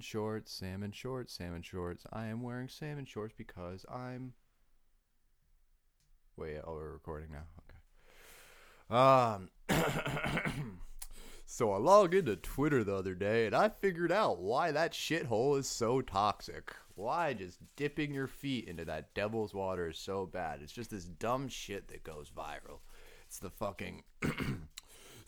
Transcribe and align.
salmon 0.00 0.02
shorts, 0.02 0.52
salmon 0.52 0.92
shorts, 0.92 1.34
salmon 1.34 1.62
shorts. 1.62 2.06
I 2.12 2.26
am 2.26 2.42
wearing 2.42 2.68
salmon 2.68 3.04
shorts 3.04 3.34
because 3.36 3.84
I'm. 3.92 4.32
Wait, 6.36 6.58
oh, 6.66 6.74
we're 6.74 6.92
recording 6.92 7.30
now. 7.32 7.44
Okay. 8.88 9.38
Um. 9.38 9.50
so 11.46 11.72
I 11.72 11.78
logged 11.78 12.14
into 12.14 12.36
Twitter 12.36 12.82
the 12.82 12.94
other 12.94 13.14
day 13.14 13.46
and 13.46 13.54
I 13.54 13.68
figured 13.68 14.12
out 14.12 14.40
why 14.40 14.72
that 14.72 14.92
shithole 14.92 15.58
is 15.58 15.68
so 15.68 16.00
toxic. 16.00 16.74
Why 16.94 17.34
just 17.34 17.58
dipping 17.76 18.14
your 18.14 18.26
feet 18.26 18.68
into 18.68 18.84
that 18.86 19.14
devil's 19.14 19.54
water 19.54 19.88
is 19.90 19.98
so 19.98 20.26
bad. 20.26 20.60
It's 20.62 20.72
just 20.72 20.90
this 20.90 21.04
dumb 21.04 21.48
shit 21.48 21.88
that 21.88 22.04
goes 22.04 22.30
viral. 22.30 22.80
It's 23.26 23.38
the 23.38 23.50
fucking. 23.50 24.02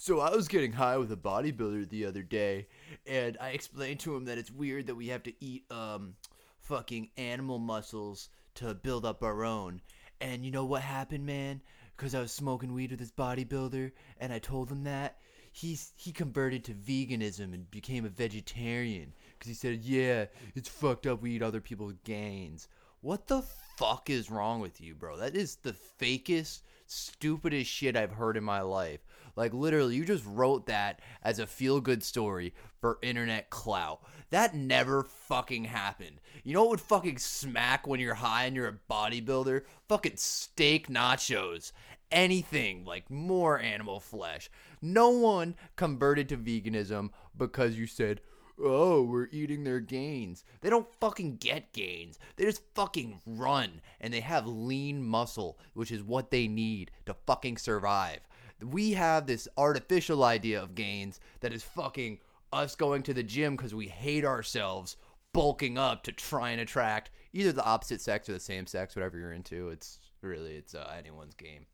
So 0.03 0.19
I 0.19 0.35
was 0.35 0.49
getting 0.49 0.73
high 0.73 0.99
with 0.99 1.13
a 1.13 1.17
bodybuilder 1.17 1.89
the 1.89 2.07
other 2.07 2.25
day, 2.25 2.67
and 3.07 3.39
I 3.41 3.51
explained 3.51 4.01
to 4.01 4.17
him 4.17 4.25
that 4.25 4.37
it's 4.37 4.51
weird 4.51 4.89
that 4.89 4.97
we 4.97 5.07
have 5.07 5.23
to 5.23 5.33
eat 5.39 5.63
um 5.71 6.17
fucking 6.59 7.11
animal 7.17 7.61
muscles 7.61 8.29
to 8.57 8.75
build 8.75 9.05
up 9.05 9.23
our 9.23 9.45
own. 9.45 9.81
And 10.21 10.45
you 10.45 10.51
know 10.51 10.65
what 10.65 10.83
happened, 10.83 11.25
man? 11.25 11.63
Because 11.97 12.17
I 12.17 12.21
was 12.21 12.33
smoking 12.33 12.75
weed 12.75 12.91
with 12.91 12.99
this 12.99 13.13
bodybuilder, 13.13 13.93
and 14.19 14.33
I 14.33 14.41
told 14.41 14.73
him 14.73 14.83
that 14.83 15.19
he's 15.53 15.93
he 15.95 16.11
converted 16.11 16.65
to 16.65 16.73
veganism 16.73 17.55
and 17.55 17.71
became 17.71 18.05
a 18.05 18.09
vegetarian 18.09 19.13
because 19.39 19.51
he 19.51 19.55
said, 19.55 19.85
"Yeah, 19.85 20.25
it's 20.57 20.69
fucked 20.69 21.07
up. 21.07 21.23
We 21.23 21.37
eat 21.37 21.45
other 21.45 21.61
people's 21.61 21.95
gains." 22.03 22.67
What 23.03 23.29
the 23.29 23.43
fuck 23.77 24.11
is 24.11 24.31
wrong 24.31 24.61
with 24.61 24.81
you, 24.81 24.95
bro? 24.95 25.17
That 25.17 25.37
is 25.37 25.57
the 25.57 25.75
fakest, 26.01 26.63
stupidest 26.87 27.71
shit 27.71 27.97
I've 27.97 28.13
heard 28.13 28.37
in 28.37 28.45
my 28.45 28.61
life. 28.61 29.01
Like 29.35 29.55
literally, 29.55 29.97
you 29.97 30.05
just 30.05 30.27
wrote 30.27 30.67
that 30.67 31.01
as 31.23 31.39
a 31.39 31.47
feel-good 31.47 32.03
story 32.03 32.55
for 32.81 32.99
internet 33.03 33.49
clout. 33.51 34.03
That 34.31 34.55
never 34.55 35.03
fucking 35.03 35.65
happened. 35.65 36.21
You 36.45 36.55
know 36.55 36.63
what 36.63 36.71
would 36.71 36.81
fucking 36.81 37.19
smack 37.19 37.87
when 37.87 38.01
you're 38.01 38.15
high 38.15 38.45
and 38.45 38.57
you're 38.57 38.69
a 38.69 38.79
bodybuilder? 38.91 39.63
Fucking 39.89 40.17
steak 40.17 40.89
nachos. 40.89 41.73
Anything 42.11 42.85
like 42.85 43.11
more 43.11 43.59
animal 43.59 44.01
flesh. 44.01 44.51
No 44.83 45.11
one 45.11 45.55
converted 45.77 46.29
to 46.29 46.37
veganism 46.37 47.11
because 47.37 47.79
you 47.79 47.87
said, 47.87 48.21
oh, 48.59 49.03
we're 49.03 49.29
eating 49.33 49.65
their 49.65 49.81
gains. 49.81 50.45
They 50.61 50.71
don't 50.71 50.93
fucking 51.01 51.37
get 51.37 51.73
gains. 51.73 52.19
They 52.37 52.45
just 52.45 52.63
fucking 52.75 53.21
run 53.27 53.81
and 54.01 54.13
they 54.13 54.21
have 54.21 54.47
lean 54.47 55.03
muscle, 55.03 55.59
which 55.75 55.93
is 55.93 56.03
what 56.03 56.31
they 56.31 56.49
need 56.49 56.91
to 57.07 57.15
fucking 57.27 57.59
survive. 57.59 58.21
We 58.63 58.93
have 58.93 59.27
this 59.27 59.49
artificial 59.57 60.25
idea 60.25 60.63
of 60.63 60.75
gains 60.75 61.21
that 61.41 61.53
is 61.53 61.63
fucking 61.63 62.19
us 62.53 62.75
going 62.77 63.03
to 63.05 63.15
the 63.15 63.23
gym 63.23 63.57
because 63.57 63.75
we 63.75 63.89
hate 63.89 64.25
ourselves, 64.25 64.97
bulking 65.33 65.79
up 65.79 66.03
to 66.05 66.13
try 66.13 66.51
and 66.51 66.61
attract 66.61 67.11
either 67.33 67.53
the 67.53 67.65
opposite 67.65 68.01
sex 68.01 68.29
or 68.29 68.33
the 68.33 68.41
same 68.41 68.67
sex, 68.67 68.95
whatever 68.95 69.19
you're 69.19 69.33
into. 69.33 69.71
It's 69.71 69.99
really 70.21 70.57
it's 70.57 70.75
uh, 70.75 70.93
anyone's 70.97 71.35
game. 71.35 71.67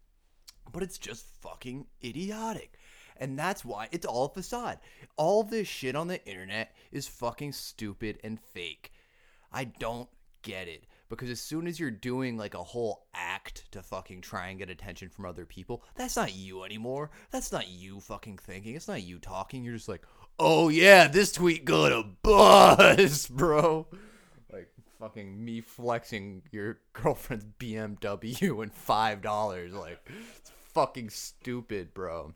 But 0.72 0.82
it's 0.82 0.98
just 0.98 1.26
fucking 1.40 1.86
idiotic. 2.04 2.78
And 3.18 3.38
that's 3.38 3.64
why 3.64 3.88
it's 3.90 4.06
all 4.06 4.28
facade. 4.28 4.78
All 5.16 5.42
this 5.42 5.68
shit 5.68 5.96
on 5.96 6.08
the 6.08 6.24
internet 6.26 6.74
is 6.92 7.08
fucking 7.08 7.52
stupid 7.52 8.18
and 8.22 8.38
fake. 8.40 8.92
I 9.52 9.64
don't 9.64 10.08
get 10.42 10.68
it. 10.68 10.84
Because 11.08 11.30
as 11.30 11.40
soon 11.40 11.66
as 11.66 11.80
you're 11.80 11.90
doing 11.90 12.36
like 12.36 12.54
a 12.54 12.62
whole 12.62 13.06
act 13.14 13.70
to 13.72 13.82
fucking 13.82 14.20
try 14.20 14.48
and 14.48 14.58
get 14.58 14.68
attention 14.68 15.08
from 15.08 15.24
other 15.24 15.46
people, 15.46 15.82
that's 15.94 16.16
not 16.16 16.34
you 16.34 16.64
anymore. 16.64 17.10
That's 17.30 17.50
not 17.50 17.68
you 17.68 18.00
fucking 18.00 18.38
thinking. 18.38 18.74
It's 18.74 18.88
not 18.88 19.02
you 19.02 19.18
talking. 19.18 19.64
You're 19.64 19.76
just 19.76 19.88
like, 19.88 20.02
oh 20.38 20.68
yeah, 20.68 21.08
this 21.08 21.32
tweet 21.32 21.64
got 21.64 21.92
a 21.92 22.04
buzz, 22.22 23.26
bro. 23.30 23.86
Like 24.52 24.68
fucking 25.00 25.42
me 25.42 25.62
flexing 25.62 26.42
your 26.52 26.78
girlfriend's 26.92 27.46
BMW 27.58 28.62
and 28.62 28.72
five 28.72 29.22
dollars. 29.22 29.72
Like, 29.72 29.98
it's 30.38 30.52
fucking 30.74 31.08
stupid, 31.08 31.94
bro. 31.94 32.34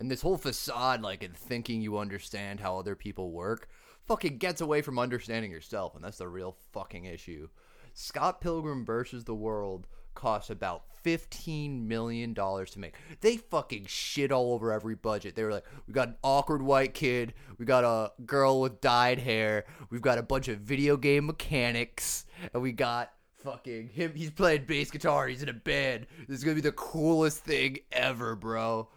And 0.00 0.10
this 0.10 0.22
whole 0.22 0.38
facade, 0.38 1.02
like, 1.02 1.22
in 1.22 1.32
thinking 1.32 1.82
you 1.82 1.98
understand 1.98 2.58
how 2.58 2.78
other 2.78 2.96
people 2.96 3.30
work, 3.30 3.68
fucking 4.06 4.38
gets 4.38 4.62
away 4.62 4.80
from 4.80 4.98
understanding 4.98 5.50
yourself. 5.50 5.94
And 5.94 6.02
that's 6.02 6.18
the 6.18 6.26
real 6.26 6.56
fucking 6.72 7.04
issue. 7.04 7.48
Scott 7.92 8.40
Pilgrim 8.40 8.84
versus 8.84 9.24
the 9.24 9.34
World 9.34 9.86
cost 10.14 10.48
about 10.48 10.84
$15 11.04 11.82
million 11.86 12.34
to 12.34 12.78
make. 12.78 12.94
They 13.20 13.36
fucking 13.36 13.86
shit 13.86 14.32
all 14.32 14.54
over 14.54 14.72
every 14.72 14.94
budget. 14.94 15.34
They 15.34 15.44
were 15.44 15.52
like, 15.52 15.66
we 15.86 15.92
got 15.92 16.08
an 16.08 16.16
awkward 16.24 16.62
white 16.62 16.94
kid, 16.94 17.34
we 17.58 17.66
got 17.66 17.84
a 17.84 18.12
girl 18.24 18.60
with 18.60 18.80
dyed 18.80 19.18
hair, 19.18 19.64
we've 19.90 20.02
got 20.02 20.18
a 20.18 20.22
bunch 20.22 20.48
of 20.48 20.58
video 20.58 20.96
game 20.96 21.26
mechanics, 21.26 22.26
and 22.52 22.62
we 22.62 22.72
got 22.72 23.12
fucking 23.44 23.88
him. 23.88 24.12
He's 24.14 24.30
playing 24.30 24.64
bass 24.66 24.90
guitar, 24.90 25.28
he's 25.28 25.42
in 25.42 25.48
a 25.48 25.54
band. 25.54 26.06
This 26.28 26.38
is 26.38 26.44
gonna 26.44 26.56
be 26.56 26.60
the 26.60 26.72
coolest 26.72 27.44
thing 27.44 27.78
ever, 27.92 28.34
bro 28.34 28.88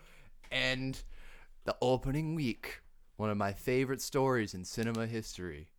and 0.54 1.02
the 1.66 1.76
opening 1.82 2.36
week, 2.36 2.82
one 3.18 3.30
of 3.30 3.38
my 3.38 3.52
favorite 3.52 4.02
stories 4.02 4.54
in 4.54 4.64
cinema 4.64 5.08
history. 5.08 5.70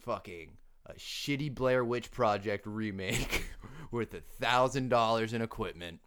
Fucking 0.00 0.56
a 0.86 0.94
shitty 0.94 1.54
Blair 1.54 1.84
Witch 1.84 2.10
Project 2.10 2.66
remake 2.66 3.44
worth 3.90 4.14
a 4.14 4.20
thousand 4.20 4.88
dollars 4.88 5.32
in 5.32 5.42
equipment, 5.42 6.00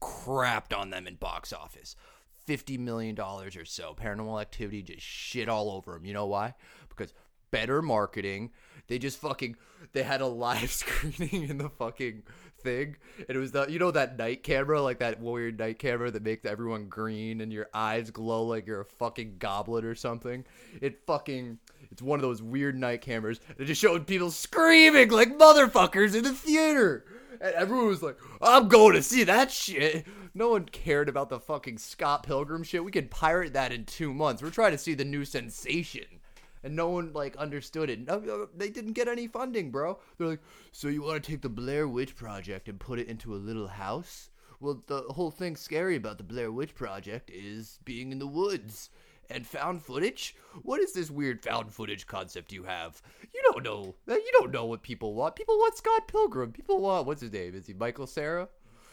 crapped 0.00 0.76
on 0.76 0.90
them 0.90 1.06
in 1.06 1.14
box 1.14 1.52
office. 1.52 1.96
$50 2.46 2.78
million 2.78 3.18
or 3.18 3.64
so. 3.64 3.94
Paranormal 3.98 4.40
activity 4.40 4.82
just 4.82 5.00
shit 5.00 5.48
all 5.48 5.70
over 5.70 5.94
them. 5.94 6.04
You 6.04 6.14
know 6.14 6.26
why? 6.26 6.54
Because 6.88 7.12
better 7.56 7.80
marketing. 7.80 8.50
They 8.88 8.98
just 8.98 9.18
fucking 9.18 9.56
they 9.92 10.02
had 10.02 10.20
a 10.20 10.26
live 10.26 10.70
screening 10.82 11.48
in 11.48 11.58
the 11.58 11.70
fucking 11.70 12.22
thing. 12.60 12.96
And 13.18 13.36
it 13.36 13.38
was 13.38 13.52
the 13.52 13.66
you 13.68 13.78
know 13.78 13.90
that 13.90 14.18
night 14.18 14.42
camera, 14.42 14.82
like 14.82 14.98
that 14.98 15.20
weird 15.20 15.58
night 15.58 15.78
camera 15.78 16.10
that 16.10 16.22
makes 16.22 16.44
everyone 16.44 16.88
green 16.88 17.40
and 17.40 17.52
your 17.52 17.68
eyes 17.72 18.10
glow 18.10 18.44
like 18.44 18.66
you're 18.66 18.82
a 18.82 18.84
fucking 18.84 19.36
goblet 19.38 19.84
or 19.84 19.94
something. 19.94 20.44
It 20.80 21.00
fucking 21.06 21.58
it's 21.90 22.02
one 22.02 22.18
of 22.18 22.22
those 22.22 22.42
weird 22.42 22.76
night 22.76 23.00
cameras. 23.00 23.40
It 23.58 23.64
just 23.64 23.80
showed 23.80 24.06
people 24.06 24.30
screaming 24.30 25.10
like 25.10 25.38
motherfuckers 25.38 26.14
in 26.14 26.24
the 26.24 26.32
theater. 26.32 27.04
And 27.40 27.54
everyone 27.54 27.88
was 27.88 28.02
like, 28.02 28.16
I'm 28.40 28.68
going 28.68 28.94
to 28.94 29.02
see 29.02 29.24
that 29.24 29.50
shit. 29.50 30.06
No 30.34 30.50
one 30.50 30.64
cared 30.66 31.08
about 31.08 31.28
the 31.28 31.38
fucking 31.38 31.78
Scott 31.78 32.22
Pilgrim 32.22 32.62
shit. 32.62 32.82
We 32.84 32.90
could 32.90 33.10
pirate 33.10 33.52
that 33.52 33.72
in 33.72 33.84
two 33.84 34.14
months. 34.14 34.42
We're 34.42 34.50
trying 34.50 34.72
to 34.72 34.78
see 34.78 34.94
the 34.94 35.04
new 35.04 35.24
sensation 35.26 36.04
and 36.62 36.74
no 36.74 36.88
one 36.88 37.12
like 37.12 37.36
understood 37.36 37.90
it. 37.90 38.06
No, 38.06 38.14
uh, 38.14 38.46
they 38.56 38.70
didn't 38.70 38.92
get 38.92 39.08
any 39.08 39.26
funding, 39.26 39.70
bro. 39.70 39.98
They're 40.18 40.28
like, 40.28 40.42
so 40.72 40.88
you 40.88 41.02
want 41.02 41.22
to 41.22 41.30
take 41.30 41.42
the 41.42 41.48
Blair 41.48 41.88
Witch 41.88 42.16
Project 42.16 42.68
and 42.68 42.80
put 42.80 42.98
it 42.98 43.08
into 43.08 43.34
a 43.34 43.36
little 43.36 43.68
house? 43.68 44.30
Well, 44.60 44.82
the 44.86 45.02
whole 45.10 45.30
thing 45.30 45.56
scary 45.56 45.96
about 45.96 46.18
the 46.18 46.24
Blair 46.24 46.50
Witch 46.50 46.74
Project 46.74 47.30
is 47.32 47.78
being 47.84 48.10
in 48.10 48.18
the 48.18 48.26
woods 48.26 48.90
and 49.28 49.46
found 49.46 49.82
footage. 49.82 50.34
What 50.62 50.80
is 50.80 50.92
this 50.92 51.10
weird 51.10 51.42
found 51.42 51.72
footage 51.72 52.06
concept 52.06 52.52
you 52.52 52.62
have? 52.64 53.02
You 53.34 53.42
don't 53.52 53.64
know. 53.64 53.94
Uh, 54.08 54.14
you 54.14 54.30
don't 54.32 54.52
know 54.52 54.66
what 54.66 54.82
people 54.82 55.14
want. 55.14 55.36
People 55.36 55.56
want 55.58 55.76
Scott 55.76 56.08
Pilgrim. 56.08 56.52
People 56.52 56.80
want 56.80 57.06
what's 57.06 57.20
his 57.20 57.32
name? 57.32 57.54
Is 57.54 57.66
he 57.66 57.74
Michael 57.74 58.06
Cera? 58.06 58.48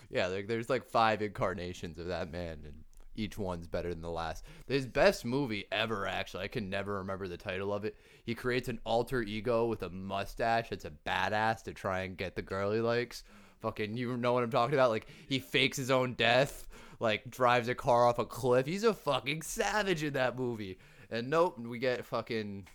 Yeah, 0.09 0.41
there's 0.47 0.69
like 0.69 0.85
five 0.85 1.21
incarnations 1.21 1.97
of 1.97 2.07
that 2.07 2.31
man, 2.31 2.59
and 2.65 2.83
each 3.15 3.37
one's 3.37 3.67
better 3.67 3.89
than 3.89 4.01
the 4.01 4.09
last. 4.09 4.43
His 4.67 4.85
best 4.85 5.25
movie 5.25 5.65
ever, 5.71 6.07
actually, 6.07 6.43
I 6.43 6.47
can 6.47 6.69
never 6.69 6.95
remember 6.95 7.27
the 7.27 7.37
title 7.37 7.73
of 7.73 7.85
it. 7.85 7.95
He 8.23 8.35
creates 8.35 8.69
an 8.69 8.79
alter 8.83 9.21
ego 9.21 9.65
with 9.65 9.83
a 9.83 9.89
mustache. 9.89 10.71
It's 10.71 10.85
a 10.85 10.91
badass 11.05 11.63
to 11.63 11.73
try 11.73 12.01
and 12.01 12.17
get 12.17 12.35
the 12.35 12.41
girl 12.41 12.71
he 12.71 12.79
likes. 12.79 13.23
Fucking, 13.59 13.95
you 13.95 14.17
know 14.17 14.33
what 14.33 14.43
I'm 14.43 14.51
talking 14.51 14.73
about? 14.73 14.89
Like, 14.89 15.07
he 15.27 15.39
fakes 15.39 15.77
his 15.77 15.91
own 15.91 16.15
death, 16.15 16.67
like, 16.99 17.29
drives 17.29 17.69
a 17.69 17.75
car 17.75 18.07
off 18.07 18.19
a 18.19 18.25
cliff. 18.25 18.65
He's 18.65 18.83
a 18.83 18.93
fucking 18.93 19.41
savage 19.41 20.03
in 20.03 20.13
that 20.13 20.37
movie. 20.37 20.79
And 21.09 21.29
nope, 21.29 21.57
we 21.59 21.79
get 21.79 22.05
fucking, 22.05 22.67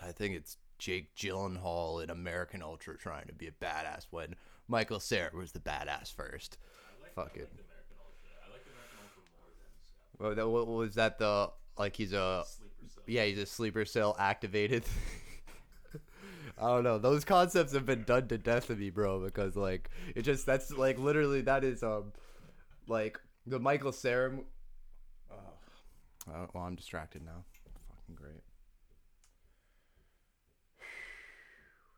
I 0.00 0.12
think 0.12 0.34
it's 0.34 0.56
Jake 0.78 1.14
Gyllenhaal 1.14 2.02
in 2.02 2.08
American 2.10 2.62
Ultra 2.62 2.96
trying 2.96 3.26
to 3.26 3.34
be 3.34 3.48
a 3.48 3.52
badass 3.52 4.06
when 4.10 4.34
Michael 4.66 5.00
Cera 5.00 5.30
was 5.34 5.52
the 5.52 5.60
badass 5.60 6.12
first. 6.12 6.56
Like, 7.02 7.14
fucking. 7.14 7.42
Like 7.42 7.71
what, 10.22 10.66
was 10.66 10.94
that? 10.94 11.18
The 11.18 11.50
like 11.78 11.96
he's 11.96 12.12
a 12.12 12.44
yeah, 13.06 13.24
he's 13.24 13.38
a 13.38 13.46
sleeper 13.46 13.84
cell 13.84 14.16
activated. 14.18 14.84
I 16.58 16.68
don't 16.68 16.84
know. 16.84 16.98
Those 16.98 17.24
concepts 17.24 17.72
have 17.72 17.86
been 17.86 18.04
done 18.04 18.28
to 18.28 18.38
death 18.38 18.66
to 18.68 18.76
me, 18.76 18.90
bro. 18.90 19.20
Because 19.20 19.56
like 19.56 19.90
it 20.14 20.22
just 20.22 20.46
that's 20.46 20.70
like 20.70 20.98
literally 20.98 21.40
that 21.42 21.64
is 21.64 21.82
um 21.82 22.12
like 22.86 23.18
the 23.46 23.58
Michael 23.58 23.92
Cera. 23.92 24.38
Oh, 26.28 26.46
well, 26.54 26.64
I'm 26.64 26.76
distracted 26.76 27.24
now. 27.24 27.44
Fucking 27.88 28.14
great. 28.14 28.42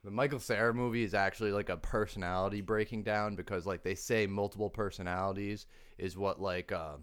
The 0.04 0.10
Michael 0.10 0.38
Cera 0.38 0.72
movie 0.74 1.02
is 1.02 1.14
actually 1.14 1.52
like 1.52 1.70
a 1.70 1.78
personality 1.78 2.60
breaking 2.60 3.04
down 3.04 3.36
because 3.36 3.66
like 3.66 3.82
they 3.82 3.94
say 3.94 4.26
multiple 4.26 4.68
personalities 4.68 5.66
is 5.96 6.16
what 6.16 6.40
like 6.40 6.72
uh, 6.72 6.96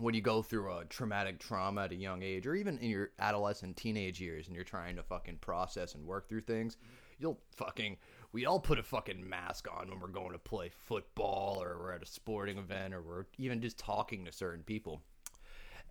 when 0.00 0.14
you 0.14 0.22
go 0.22 0.42
through 0.42 0.72
a 0.72 0.84
traumatic 0.86 1.38
trauma 1.38 1.82
at 1.82 1.92
a 1.92 1.96
young 1.96 2.22
age, 2.22 2.46
or 2.46 2.54
even 2.54 2.78
in 2.78 2.90
your 2.90 3.10
adolescent 3.18 3.76
teenage 3.76 4.20
years, 4.20 4.46
and 4.46 4.56
you're 4.56 4.64
trying 4.64 4.96
to 4.96 5.02
fucking 5.02 5.36
process 5.38 5.94
and 5.94 6.06
work 6.06 6.28
through 6.28 6.40
things, 6.40 6.78
you'll 7.18 7.38
fucking 7.56 7.96
we 8.32 8.46
all 8.46 8.60
put 8.60 8.78
a 8.78 8.82
fucking 8.82 9.28
mask 9.28 9.66
on 9.76 9.90
when 9.90 10.00
we're 10.00 10.08
going 10.08 10.32
to 10.32 10.38
play 10.38 10.70
football 10.86 11.58
or 11.60 11.76
we're 11.78 11.92
at 11.92 12.02
a 12.02 12.06
sporting 12.06 12.58
event 12.58 12.94
or 12.94 13.02
we're 13.02 13.24
even 13.38 13.60
just 13.60 13.78
talking 13.78 14.24
to 14.24 14.32
certain 14.32 14.62
people. 14.62 15.02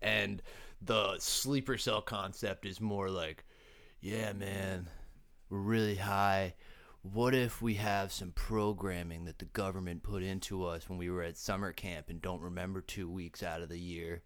And 0.02 0.42
the 0.82 1.18
sleeper 1.20 1.78
cell 1.78 2.02
concept 2.02 2.66
is 2.66 2.80
more 2.80 3.10
like, 3.10 3.44
yeah, 4.00 4.32
man, 4.32 4.88
we're 5.50 5.60
really 5.60 5.96
high. 5.96 6.56
What 7.02 7.34
if 7.34 7.62
we 7.62 7.76
have 7.76 8.12
some 8.12 8.34
programming 8.34 9.24
that 9.24 9.40
the 9.40 9.46
government 9.46 10.04
put 10.04 10.22
into 10.22 10.66
us 10.66 10.90
when 10.90 11.00
we 11.00 11.10
were 11.10 11.24
at 11.24 11.38
summer 11.38 11.72
camp 11.72 12.10
and 12.10 12.22
don't 12.22 12.42
remember 12.42 12.82
two 12.82 13.10
weeks 13.10 13.42
out 13.42 13.62
of 13.62 13.70
the 13.70 13.80
year? 13.80 14.22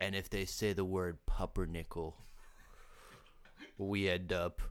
And 0.00 0.14
if 0.14 0.30
they 0.30 0.46
say 0.46 0.72
the 0.72 0.84
word 0.84 1.18
pumpernickel, 1.26 2.16
we 3.76 4.08
end 4.08 4.32
up 4.32 4.62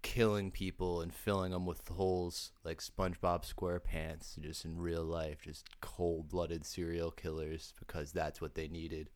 killing 0.00 0.50
people 0.50 1.02
and 1.02 1.12
filling 1.12 1.52
them 1.52 1.66
with 1.66 1.86
holes 1.86 2.52
like 2.64 2.80
SpongeBob 2.80 3.44
SquarePants, 3.46 4.38
just 4.40 4.64
in 4.64 4.78
real 4.78 5.04
life, 5.04 5.42
just 5.42 5.68
cold 5.82 6.30
blooded 6.30 6.64
serial 6.64 7.10
killers 7.10 7.74
because 7.78 8.12
that's 8.12 8.40
what 8.40 8.54
they 8.54 8.66
needed. 8.66 9.10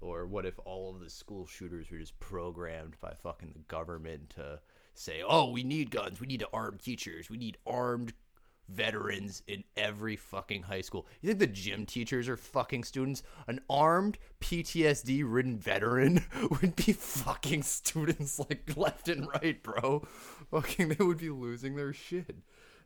Or 0.00 0.26
what 0.26 0.46
if 0.46 0.58
all 0.64 0.92
of 0.92 1.00
the 1.00 1.10
school 1.10 1.46
shooters 1.46 1.92
were 1.92 1.98
just 1.98 2.18
programmed 2.18 2.96
by 3.00 3.14
fucking 3.14 3.52
the 3.52 3.60
government 3.60 4.30
to 4.30 4.60
say, 4.98 5.22
oh, 5.26 5.50
we 5.50 5.62
need 5.62 5.90
guns, 5.90 6.20
we 6.20 6.26
need 6.26 6.40
to 6.40 6.48
arm 6.52 6.78
teachers, 6.82 7.30
we 7.30 7.36
need 7.36 7.58
armed 7.66 8.12
veterans 8.68 9.42
in 9.46 9.64
every 9.76 10.16
fucking 10.16 10.62
high 10.62 10.80
school. 10.80 11.06
You 11.20 11.28
think 11.28 11.38
the 11.38 11.46
gym 11.46 11.86
teachers 11.86 12.28
are 12.28 12.36
fucking 12.36 12.84
students? 12.84 13.22
An 13.46 13.60
armed 13.70 14.18
PTSD 14.40 15.22
ridden 15.24 15.58
veteran 15.58 16.24
would 16.50 16.76
be 16.76 16.92
fucking 16.92 17.62
students 17.62 18.38
like 18.38 18.76
left 18.76 19.08
and 19.08 19.26
right, 19.28 19.62
bro. 19.62 20.06
Fucking 20.50 20.88
they 20.88 21.04
would 21.04 21.18
be 21.18 21.30
losing 21.30 21.76
their 21.76 21.92
shit. 21.92 22.36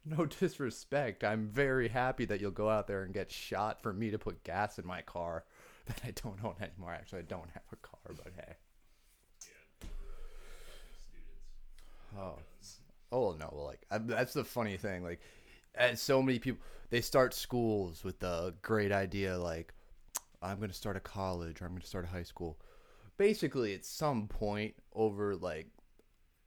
No 0.04 0.26
disrespect. 0.26 1.22
I'm 1.24 1.48
very 1.48 1.88
happy 1.88 2.24
that 2.26 2.40
you'll 2.40 2.50
go 2.50 2.68
out 2.68 2.86
there 2.86 3.04
and 3.04 3.14
get 3.14 3.30
shot 3.30 3.82
for 3.82 3.92
me 3.92 4.10
to 4.10 4.18
put 4.18 4.44
gas 4.44 4.78
in 4.78 4.86
my 4.86 5.02
car 5.02 5.44
that 5.86 6.00
I 6.04 6.10
don't 6.10 6.42
own 6.44 6.54
anymore. 6.60 6.92
Actually, 6.92 7.20
I 7.20 7.22
don't 7.22 7.50
have 7.52 7.62
a 7.72 7.76
car, 7.76 8.14
but 8.16 8.32
hey. 8.36 8.54
Oh, 12.18 12.38
oh 13.10 13.36
no! 13.38 13.54
Like 13.54 13.86
I, 13.90 13.98
that's 13.98 14.32
the 14.32 14.44
funny 14.44 14.76
thing. 14.76 15.02
Like 15.02 15.20
and 15.74 15.98
so 15.98 16.22
many 16.22 16.38
people 16.38 16.64
they 16.90 17.00
start 17.00 17.34
schools 17.34 18.04
with 18.04 18.18
the 18.18 18.54
great 18.62 18.92
idea 18.92 19.38
like 19.38 19.72
i'm 20.42 20.58
going 20.58 20.70
to 20.70 20.76
start 20.76 20.96
a 20.96 21.00
college 21.00 21.60
or 21.60 21.64
i'm 21.64 21.72
going 21.72 21.80
to 21.80 21.86
start 21.86 22.04
a 22.04 22.08
high 22.08 22.22
school 22.22 22.58
basically 23.16 23.74
at 23.74 23.84
some 23.84 24.26
point 24.26 24.74
over 24.94 25.34
like 25.36 25.68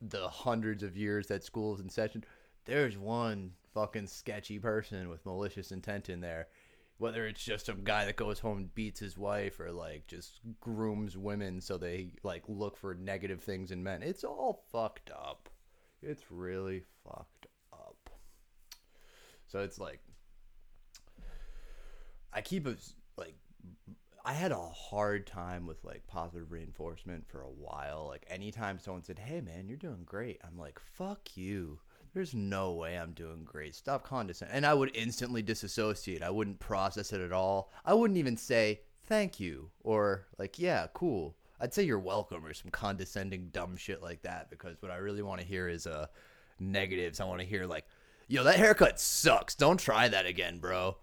the 0.01 0.27
hundreds 0.27 0.83
of 0.83 0.97
years 0.97 1.27
that 1.27 1.43
school's 1.43 1.79
in 1.79 1.89
session 1.89 2.23
there's 2.65 2.97
one 2.97 3.51
fucking 3.73 4.07
sketchy 4.07 4.59
person 4.59 5.09
with 5.09 5.25
malicious 5.25 5.71
intent 5.71 6.09
in 6.09 6.21
there 6.21 6.47
whether 6.97 7.27
it's 7.27 7.43
just 7.43 7.65
some 7.65 7.83
guy 7.83 8.05
that 8.05 8.15
goes 8.15 8.39
home 8.39 8.57
and 8.57 8.75
beats 8.75 8.99
his 8.99 9.17
wife 9.17 9.59
or 9.59 9.71
like 9.71 10.05
just 10.07 10.39
grooms 10.61 11.17
women 11.17 11.59
so 11.59 11.77
they 11.77 12.11
like 12.23 12.43
look 12.47 12.77
for 12.77 12.93
negative 12.93 13.41
things 13.41 13.71
in 13.71 13.81
men 13.83 14.03
it's 14.03 14.23
all 14.23 14.63
fucked 14.71 15.09
up 15.09 15.49
it's 16.05 16.23
really 16.29 16.83
fucked 17.03 17.47
up. 17.73 18.09
so 19.47 19.59
it's 19.59 19.79
like 19.79 19.99
I 22.33 22.41
keep 22.41 22.67
a 22.67 22.75
like 23.17 23.35
I 24.25 24.33
had 24.33 24.51
a 24.51 24.57
hard 24.57 25.27
time 25.27 25.65
with 25.67 25.83
like 25.83 26.05
positive 26.07 26.51
reinforcement 26.51 27.27
for 27.27 27.41
a 27.41 27.49
while. 27.49 28.07
Like 28.07 28.25
anytime 28.29 28.79
someone 28.79 29.03
said, 29.03 29.19
"Hey 29.19 29.39
man, 29.41 29.67
you're 29.67 29.77
doing 29.77 30.03
great." 30.05 30.41
I'm 30.43 30.57
like, 30.57 30.79
"Fuck 30.79 31.37
you." 31.37 31.79
There's 32.13 32.33
no 32.33 32.73
way 32.73 32.97
I'm 32.97 33.11
doing 33.11 33.43
great. 33.43 33.75
Stop 33.75 34.03
condescending. 34.03 34.55
And 34.55 34.65
I 34.65 34.73
would 34.73 34.95
instantly 34.95 35.41
disassociate. 35.41 36.23
I 36.23 36.29
wouldn't 36.29 36.59
process 36.59 37.11
it 37.13 37.21
at 37.21 37.33
all. 37.33 37.71
I 37.83 37.93
wouldn't 37.93 38.17
even 38.17 38.37
say 38.37 38.81
thank 39.05 39.39
you 39.39 39.69
or 39.81 40.27
like, 40.37 40.59
"Yeah, 40.59 40.87
cool." 40.93 41.37
I'd 41.59 41.73
say 41.73 41.83
you're 41.83 41.99
welcome 41.99 42.45
or 42.45 42.53
some 42.53 42.71
condescending 42.71 43.49
dumb 43.51 43.77
shit 43.77 44.01
like 44.01 44.21
that 44.23 44.49
because 44.49 44.81
what 44.81 44.91
I 44.91 44.97
really 44.97 45.21
want 45.21 45.41
to 45.41 45.47
hear 45.47 45.67
is 45.67 45.87
uh 45.87 46.07
negatives. 46.59 47.19
I 47.19 47.25
want 47.25 47.41
to 47.41 47.47
hear 47.47 47.65
like, 47.65 47.85
yo, 48.27 48.43
that 48.43 48.55
haircut 48.55 48.99
sucks. 48.99 49.55
Don't 49.55 49.79
try 49.79 50.07
that 50.07 50.25
again, 50.25 50.59
bro. 50.59 50.97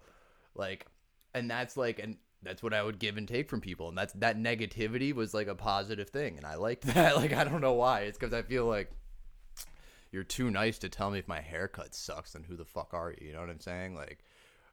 Like, 0.55 0.85
and 1.33 1.49
that's 1.49 1.77
like, 1.77 1.99
and 1.99 2.17
that's 2.41 2.61
what 2.61 2.73
I 2.73 2.83
would 2.83 2.99
give 2.99 3.17
and 3.17 3.27
take 3.27 3.49
from 3.49 3.61
people. 3.61 3.89
And 3.89 3.97
that's 3.97 4.13
that 4.13 4.37
negativity 4.37 5.13
was 5.13 5.33
like 5.33 5.47
a 5.47 5.55
positive 5.55 6.09
thing. 6.09 6.37
And 6.37 6.45
I 6.45 6.55
liked 6.55 6.83
that. 6.93 7.15
Like, 7.15 7.33
I 7.33 7.43
don't 7.43 7.61
know 7.61 7.73
why. 7.73 8.01
It's 8.01 8.17
because 8.17 8.33
I 8.33 8.41
feel 8.41 8.65
like 8.65 8.91
you're 10.11 10.23
too 10.23 10.51
nice 10.51 10.77
to 10.79 10.89
tell 10.89 11.09
me 11.09 11.19
if 11.19 11.27
my 11.27 11.41
haircut 11.41 11.95
sucks. 11.95 12.33
Then 12.33 12.43
who 12.43 12.55
the 12.55 12.65
fuck 12.65 12.93
are 12.93 13.11
you? 13.11 13.27
You 13.27 13.33
know 13.33 13.41
what 13.41 13.49
I'm 13.49 13.59
saying? 13.59 13.95
Like, 13.95 14.19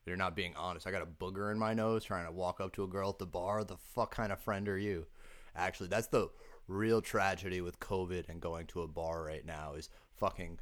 you're 0.06 0.16
not 0.16 0.36
being 0.36 0.54
honest. 0.56 0.86
I 0.86 0.90
got 0.90 1.02
a 1.02 1.06
booger 1.06 1.52
in 1.52 1.58
my 1.58 1.74
nose 1.74 2.04
trying 2.04 2.26
to 2.26 2.32
walk 2.32 2.60
up 2.60 2.72
to 2.74 2.84
a 2.84 2.88
girl 2.88 3.10
at 3.10 3.18
the 3.18 3.26
bar. 3.26 3.64
The 3.64 3.76
fuck 3.76 4.14
kind 4.14 4.32
of 4.32 4.40
friend 4.40 4.68
are 4.68 4.78
you? 4.78 5.06
Actually, 5.56 5.88
that's 5.88 6.08
the 6.08 6.28
real 6.68 7.02
tragedy 7.02 7.60
with 7.60 7.80
COVID 7.80 8.28
and 8.28 8.40
going 8.40 8.66
to 8.68 8.82
a 8.82 8.88
bar 8.88 9.24
right 9.24 9.44
now 9.44 9.74
is 9.74 9.88
fucking 10.16 10.58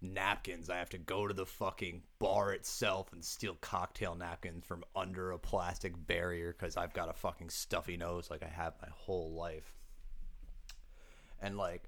napkins. 0.00 0.68
I 0.68 0.76
have 0.76 0.90
to 0.90 0.98
go 0.98 1.26
to 1.26 1.34
the 1.34 1.46
fucking 1.46 2.02
bar 2.18 2.52
itself 2.52 3.12
and 3.12 3.24
steal 3.24 3.56
cocktail 3.60 4.14
napkins 4.14 4.64
from 4.64 4.84
under 4.94 5.30
a 5.30 5.38
plastic 5.38 5.94
barrier 6.06 6.54
because 6.56 6.76
I've 6.76 6.92
got 6.92 7.08
a 7.08 7.14
fucking 7.14 7.50
stuffy 7.50 7.96
nose 7.96 8.30
like 8.30 8.42
I 8.42 8.48
have 8.48 8.74
my 8.82 8.88
whole 8.90 9.32
life. 9.32 9.72
And 11.40 11.56
like, 11.56 11.84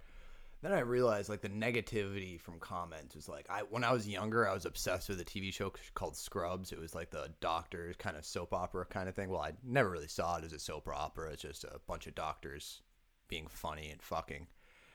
then 0.63 0.73
I 0.73 0.81
realized 0.81 1.29
like 1.29 1.43
the 1.43 1.49
negativity 1.49 2.41
from 2.41 2.59
comments 2.59 3.15
was 3.15 3.29
like 3.29 3.47
I 3.51 3.61
when 3.71 3.85
I 3.85 3.93
was 3.93 4.09
younger 4.09 4.49
I 4.49 4.55
was 4.55 4.67
obsessed 4.67 5.09
with 5.09 5.21
a 5.21 5.25
TV 5.25 5.53
show 5.53 5.73
called 5.95 6.17
Scrubs. 6.17 6.73
It 6.73 6.81
was 6.81 6.95
like 6.95 7.11
the 7.11 7.31
doctors 7.41 7.97
kind 7.99 8.17
of 8.17 8.25
soap 8.25 8.53
opera 8.53 8.85
kind 8.87 9.09
of 9.09 9.15
thing. 9.15 9.31
Well, 9.31 9.43
I 9.43 9.53
never 9.65 9.91
really 9.91 10.09
saw 10.09 10.37
it 10.37 10.45
as 10.45 10.53
a 10.53 10.59
soap 10.59 10.89
opera. 10.89 11.33
It's 11.33 11.43
just 11.43 11.65
a 11.65 11.81
bunch 11.87 12.07
of 12.07 12.15
doctors 12.15 12.83
being 13.29 13.47
funny 13.49 13.91
and 13.91 14.03
fucking. 14.03 14.47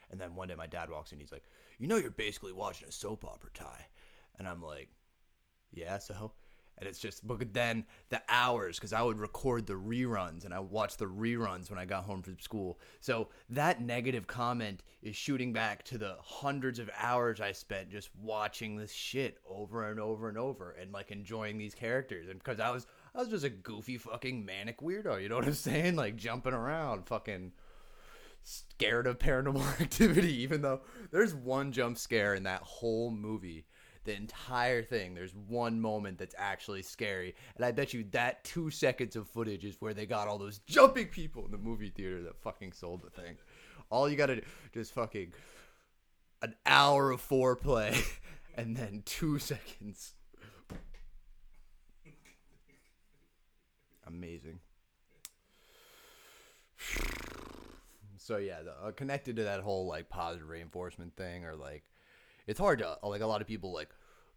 And 0.09 0.19
then 0.19 0.35
one 0.35 0.49
day 0.49 0.55
my 0.55 0.67
dad 0.67 0.89
walks 0.89 1.13
in, 1.13 1.19
he's 1.19 1.31
like, 1.31 1.45
you 1.81 1.87
know 1.87 1.97
you're 1.97 2.11
basically 2.11 2.53
watching 2.53 2.87
a 2.87 2.91
soap 2.91 3.25
opera 3.25 3.49
tie 3.55 3.87
and 4.37 4.47
i'm 4.47 4.61
like 4.61 4.87
yeah 5.73 5.97
so 5.97 6.31
and 6.81 6.89
it's 6.89 6.99
just 6.99 7.25
but 7.25 7.53
then 7.53 7.85
the 8.09 8.21
hours 8.27 8.77
because 8.77 8.91
i 8.91 9.01
would 9.01 9.19
record 9.19 9.65
the 9.65 9.73
reruns 9.73 10.43
and 10.43 10.53
i 10.53 10.59
watched 10.59 10.99
the 10.99 11.05
reruns 11.05 11.69
when 11.69 11.79
i 11.79 11.85
got 11.85 12.03
home 12.03 12.21
from 12.21 12.37
school 12.39 12.79
so 12.99 13.29
that 13.49 13.81
negative 13.81 14.27
comment 14.27 14.83
is 15.01 15.15
shooting 15.15 15.53
back 15.53 15.83
to 15.83 15.97
the 15.97 16.15
hundreds 16.19 16.79
of 16.79 16.89
hours 16.97 17.39
i 17.39 17.51
spent 17.51 17.89
just 17.89 18.09
watching 18.19 18.75
this 18.75 18.91
shit 18.91 19.37
over 19.47 19.89
and 19.89 19.99
over 19.99 20.27
and 20.27 20.37
over 20.37 20.71
and 20.71 20.91
like 20.91 21.11
enjoying 21.11 21.57
these 21.57 21.75
characters 21.75 22.27
and 22.27 22.39
because 22.39 22.59
i 22.59 22.69
was 22.69 22.87
i 23.15 23.19
was 23.19 23.29
just 23.29 23.45
a 23.45 23.49
goofy 23.49 23.97
fucking 23.97 24.43
manic 24.43 24.81
weirdo 24.81 25.21
you 25.21 25.29
know 25.29 25.35
what 25.35 25.45
i'm 25.45 25.53
saying 25.53 25.95
like 25.95 26.15
jumping 26.15 26.53
around 26.53 27.05
fucking 27.07 27.51
scared 28.43 29.07
of 29.07 29.19
paranormal 29.19 29.81
activity, 29.81 30.41
even 30.41 30.61
though 30.61 30.81
there's 31.11 31.33
one 31.33 31.71
jump 31.71 31.97
scare 31.97 32.33
in 32.33 32.43
that 32.43 32.61
whole 32.61 33.11
movie. 33.11 33.65
The 34.03 34.15
entire 34.15 34.81
thing, 34.81 35.13
there's 35.13 35.35
one 35.35 35.79
moment 35.79 36.17
that's 36.17 36.33
actually 36.37 36.81
scary. 36.81 37.35
And 37.55 37.63
I 37.63 37.71
bet 37.71 37.93
you 37.93 38.03
that 38.11 38.43
two 38.43 38.71
seconds 38.71 39.15
of 39.15 39.27
footage 39.27 39.63
is 39.63 39.75
where 39.79 39.93
they 39.93 40.07
got 40.07 40.27
all 40.27 40.39
those 40.39 40.59
jumping 40.59 41.07
people 41.07 41.45
in 41.45 41.51
the 41.51 41.57
movie 41.57 41.89
theater 41.89 42.23
that 42.23 42.41
fucking 42.41 42.71
sold 42.73 43.03
the 43.03 43.09
thing. 43.09 43.37
All 43.91 44.09
you 44.09 44.15
gotta 44.15 44.37
do, 44.37 44.41
just 44.73 44.93
fucking 44.93 45.33
an 46.41 46.55
hour 46.65 47.11
of 47.11 47.21
foreplay 47.21 48.03
and 48.55 48.75
then 48.75 49.03
two 49.05 49.37
seconds. 49.37 50.15
Amazing. 54.07 54.59
So 58.17 58.37
yeah, 58.37 58.61
the, 58.61 58.71
uh, 58.71 58.91
connected 58.91 59.35
to 59.37 59.43
that 59.43 59.61
whole 59.61 59.87
like 59.87 60.09
positive 60.09 60.47
reinforcement 60.47 61.15
thing, 61.15 61.45
or 61.45 61.55
like, 61.55 61.83
it's 62.47 62.59
hard 62.59 62.79
to 62.79 62.97
like 63.03 63.21
a 63.21 63.25
lot 63.25 63.41
of 63.41 63.47
people 63.47 63.73
like, 63.73 63.89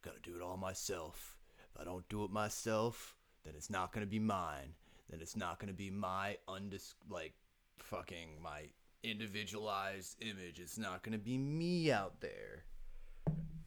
gotta 0.03 0.21
do 0.23 0.37
it 0.37 0.43
all 0.43 0.57
myself. 0.57 1.37
If 1.75 1.81
I 1.81 1.85
don't 1.85 2.09
do 2.09 2.25
it 2.25 2.31
myself, 2.31 3.17
then 3.45 3.55
it's 3.57 3.71
not 3.71 3.93
gonna 3.93 4.07
be 4.07 4.19
mine. 4.19 4.75
Then 5.11 5.21
it's 5.21 5.37
not 5.37 5.59
gonna 5.59 5.73
be 5.73 5.91
my 5.91 6.37
undis 6.49 6.95
like 7.09 7.35
fucking 7.79 8.41
my 8.43 8.69
individualized 9.03 10.17
image. 10.21 10.61
It's 10.61 10.79
not 10.79 11.03
gonna 11.03 11.19
be 11.19 11.39
me 11.39 11.91
out 11.91 12.21
there. 12.21 12.65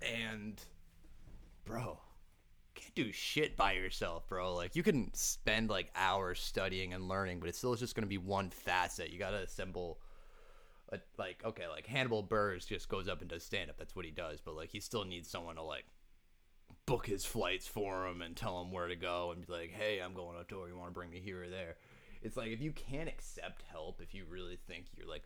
And 0.01 0.61
bro, 1.65 1.99
can't 2.75 2.95
do 2.95 3.11
shit 3.11 3.57
by 3.57 3.73
yourself, 3.73 4.27
bro. 4.27 4.53
Like 4.53 4.75
you 4.75 4.83
can 4.83 5.13
spend 5.13 5.69
like 5.69 5.91
hours 5.95 6.39
studying 6.39 6.93
and 6.93 7.07
learning, 7.07 7.39
but 7.39 7.49
it's 7.49 7.57
still 7.57 7.75
just 7.75 7.95
gonna 7.95 8.07
be 8.07 8.17
one 8.17 8.49
facet. 8.49 9.09
You 9.09 9.19
gotta 9.19 9.43
assemble 9.43 9.99
like 11.17 11.43
okay, 11.45 11.67
like 11.67 11.87
Hannibal 11.87 12.23
Buress 12.23 12.67
just 12.67 12.89
goes 12.89 13.07
up 13.07 13.21
and 13.21 13.29
does 13.29 13.43
stand 13.43 13.69
up. 13.69 13.77
That's 13.77 13.95
what 13.95 14.05
he 14.05 14.11
does. 14.11 14.39
But 14.41 14.55
like 14.55 14.69
he 14.69 14.79
still 14.79 15.03
needs 15.03 15.29
someone 15.29 15.55
to 15.55 15.63
like 15.63 15.85
book 16.85 17.05
his 17.05 17.25
flights 17.25 17.67
for 17.67 18.07
him 18.07 18.21
and 18.21 18.35
tell 18.35 18.61
him 18.61 18.71
where 18.71 18.87
to 18.87 18.95
go 18.95 19.31
and 19.31 19.45
be 19.45 19.51
like, 19.51 19.71
hey, 19.71 19.99
I'm 19.99 20.13
going 20.13 20.37
outdoor. 20.37 20.67
You 20.67 20.77
want 20.77 20.89
to 20.89 20.93
bring 20.93 21.09
me 21.09 21.19
here 21.19 21.43
or 21.43 21.49
there? 21.49 21.75
It's 22.21 22.37
like 22.37 22.49
if 22.49 22.61
you 22.61 22.71
can't 22.71 23.09
accept 23.09 23.63
help, 23.69 24.01
if 24.01 24.13
you 24.13 24.25
really 24.29 24.57
think 24.67 24.85
you're 24.95 25.07
like, 25.07 25.23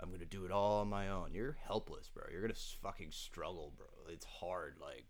I'm 0.00 0.10
gonna 0.10 0.24
do 0.24 0.44
it 0.44 0.50
all 0.50 0.80
on 0.80 0.88
my 0.88 1.08
own, 1.08 1.30
you're 1.32 1.56
helpless, 1.66 2.08
bro. 2.08 2.24
You're 2.30 2.42
gonna 2.42 2.54
fucking 2.82 3.12
struggle, 3.12 3.72
bro. 3.76 3.86
It's 4.12 4.26
hard, 4.26 4.74
like 4.80 5.06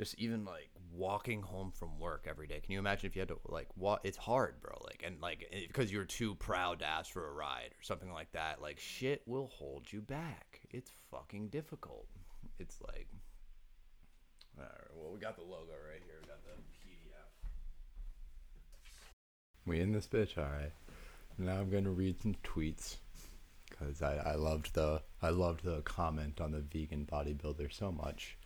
just 0.00 0.18
even 0.18 0.46
like 0.46 0.70
walking 0.94 1.42
home 1.42 1.70
from 1.70 1.98
work 1.98 2.26
every 2.26 2.46
day. 2.46 2.58
Can 2.60 2.72
you 2.72 2.78
imagine 2.78 3.06
if 3.06 3.14
you 3.14 3.20
had 3.20 3.28
to 3.28 3.38
like 3.44 3.68
what? 3.74 4.00
It's 4.02 4.16
hard, 4.16 4.58
bro. 4.62 4.72
Like 4.82 5.02
and 5.06 5.20
like 5.20 5.46
eh, 5.52 5.66
because 5.66 5.92
you're 5.92 6.06
too 6.06 6.36
proud 6.36 6.78
to 6.78 6.86
ask 6.86 7.12
for 7.12 7.28
a 7.28 7.32
ride 7.32 7.72
or 7.78 7.82
something 7.82 8.10
like 8.10 8.32
that. 8.32 8.62
Like 8.62 8.80
shit 8.80 9.20
will 9.26 9.48
hold 9.48 9.92
you 9.92 10.00
back. 10.00 10.60
It's 10.70 10.90
fucking 11.10 11.48
difficult. 11.48 12.06
It's 12.58 12.80
like, 12.80 13.08
all 14.56 14.64
right. 14.64 14.96
Well, 14.96 15.12
we 15.12 15.20
got 15.20 15.36
the 15.36 15.42
logo 15.42 15.72
right 15.86 16.00
here. 16.02 16.16
We 16.22 16.28
got 16.28 16.42
the 16.46 16.52
PDF. 16.80 17.50
We 19.66 19.80
in 19.80 19.92
this 19.92 20.08
bitch, 20.08 20.38
all 20.38 20.44
right. 20.44 20.72
Now 21.36 21.60
I'm 21.60 21.68
gonna 21.68 21.90
read 21.90 22.22
some 22.22 22.36
tweets 22.42 22.96
because 23.68 24.00
I, 24.00 24.16
I 24.16 24.34
loved 24.36 24.72
the 24.72 25.02
I 25.20 25.28
loved 25.28 25.62
the 25.62 25.82
comment 25.82 26.40
on 26.40 26.52
the 26.52 26.60
vegan 26.60 27.06
bodybuilder 27.12 27.70
so 27.70 27.92
much. 27.92 28.38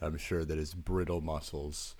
I'm 0.00 0.16
sure 0.16 0.44
that 0.44 0.58
his 0.58 0.74
brittle 0.74 1.20
muscles 1.20 1.94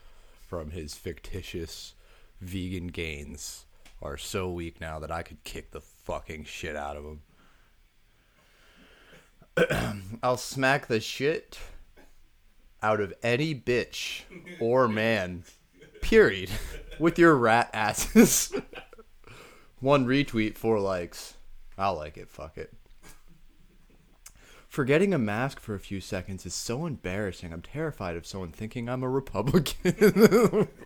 from 0.48 0.70
his 0.70 0.94
fictitious 0.94 1.94
vegan 2.40 2.88
gains 2.88 3.66
are 4.02 4.16
so 4.16 4.50
weak 4.50 4.80
now 4.80 4.98
that 4.98 5.10
I 5.10 5.22
could 5.22 5.44
kick 5.44 5.70
the 5.70 5.80
fucking 5.80 6.44
shit 6.44 6.76
out 6.76 6.96
of 6.96 7.04
him. 7.04 7.20
I'll 10.22 10.36
smack 10.36 10.86
the 10.86 11.00
shit 11.00 11.58
out 12.82 13.00
of 13.00 13.12
any 13.22 13.54
bitch 13.54 14.22
or 14.58 14.88
man, 14.88 15.44
period, 16.00 16.50
with 16.98 17.18
your 17.18 17.36
rat 17.36 17.70
asses. 17.74 18.52
One 19.80 20.06
retweet, 20.06 20.56
four 20.56 20.80
likes. 20.80 21.34
I'll 21.76 21.96
like 21.96 22.16
it, 22.16 22.28
fuck 22.28 22.58
it. 22.58 22.72
Forgetting 24.70 25.12
a 25.12 25.18
mask 25.18 25.58
for 25.58 25.74
a 25.74 25.80
few 25.80 26.00
seconds 26.00 26.46
is 26.46 26.54
so 26.54 26.86
embarrassing. 26.86 27.52
I'm 27.52 27.60
terrified 27.60 28.14
of 28.14 28.24
someone 28.24 28.52
thinking 28.52 28.88
I'm 28.88 29.02
a 29.02 29.08
Republican. 29.08 30.68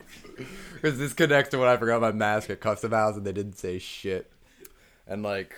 Because 0.74 0.98
this 0.98 1.12
connects 1.12 1.50
to 1.50 1.58
when 1.58 1.68
I 1.68 1.76
forgot 1.76 2.00
my 2.00 2.12
mask 2.12 2.50
at 2.50 2.60
Custom 2.60 2.92
House 2.92 3.16
and 3.16 3.26
they 3.26 3.32
didn't 3.32 3.58
say 3.58 3.78
shit. 3.78 4.32
And 5.06 5.22
like, 5.22 5.54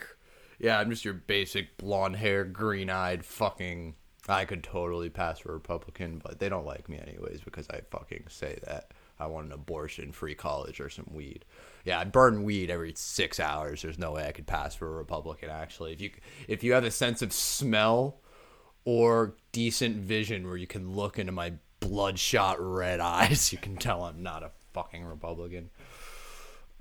yeah, 0.59 0.79
I'm 0.79 0.91
just 0.91 1.05
your 1.05 1.15
basic 1.15 1.77
blonde 1.79 2.17
hair, 2.17 2.45
green 2.45 2.91
eyed 2.91 3.25
fucking. 3.25 3.95
I 4.29 4.45
could 4.45 4.63
totally 4.63 5.09
pass 5.09 5.39
for 5.39 5.51
a 5.51 5.55
Republican, 5.55 6.21
but 6.23 6.39
they 6.41 6.49
don't 6.49 6.67
like 6.67 6.89
me 6.89 6.99
anyways 6.99 7.41
because 7.41 7.69
I 7.71 7.81
fucking 7.91 8.25
say 8.29 8.59
that. 8.65 8.91
I 9.19 9.27
want 9.27 9.47
an 9.47 9.53
abortion, 9.53 10.13
free 10.13 10.35
college, 10.35 10.81
or 10.81 10.91
some 10.91 11.09
weed. 11.11 11.45
Yeah, 11.85 11.99
I 12.01 12.05
burn 12.05 12.43
weed 12.43 12.71
every 12.71 12.93
six 12.97 13.41
hours. 13.41 13.83
There's 13.83 13.99
no 13.99 14.13
way 14.13 14.27
I 14.27 14.33
could 14.33 14.47
pass 14.47 14.75
for 14.75 14.87
a 14.89 14.97
Republican. 14.97 15.51
Actually, 15.51 15.93
if 15.93 16.01
you 16.01 16.11
if 16.49 16.63
you 16.63 16.73
have 16.73 16.85
a 16.85 16.91
sense 16.91 17.23
of 17.23 17.33
smell 17.33 18.21
or 18.85 19.37
decent 19.53 19.97
vision 19.97 20.47
where 20.47 20.57
you 20.57 20.67
can 20.67 20.93
look 20.93 21.19
into 21.19 21.33
my 21.33 21.55
bloodshot 21.81 22.57
red 22.61 23.01
eyes, 23.01 23.53
you 23.53 23.59
can 23.59 23.77
tell 23.77 24.05
I'm 24.05 24.23
not 24.23 24.43
a 24.43 24.51
fucking 24.73 25.05
Republican. 25.05 25.71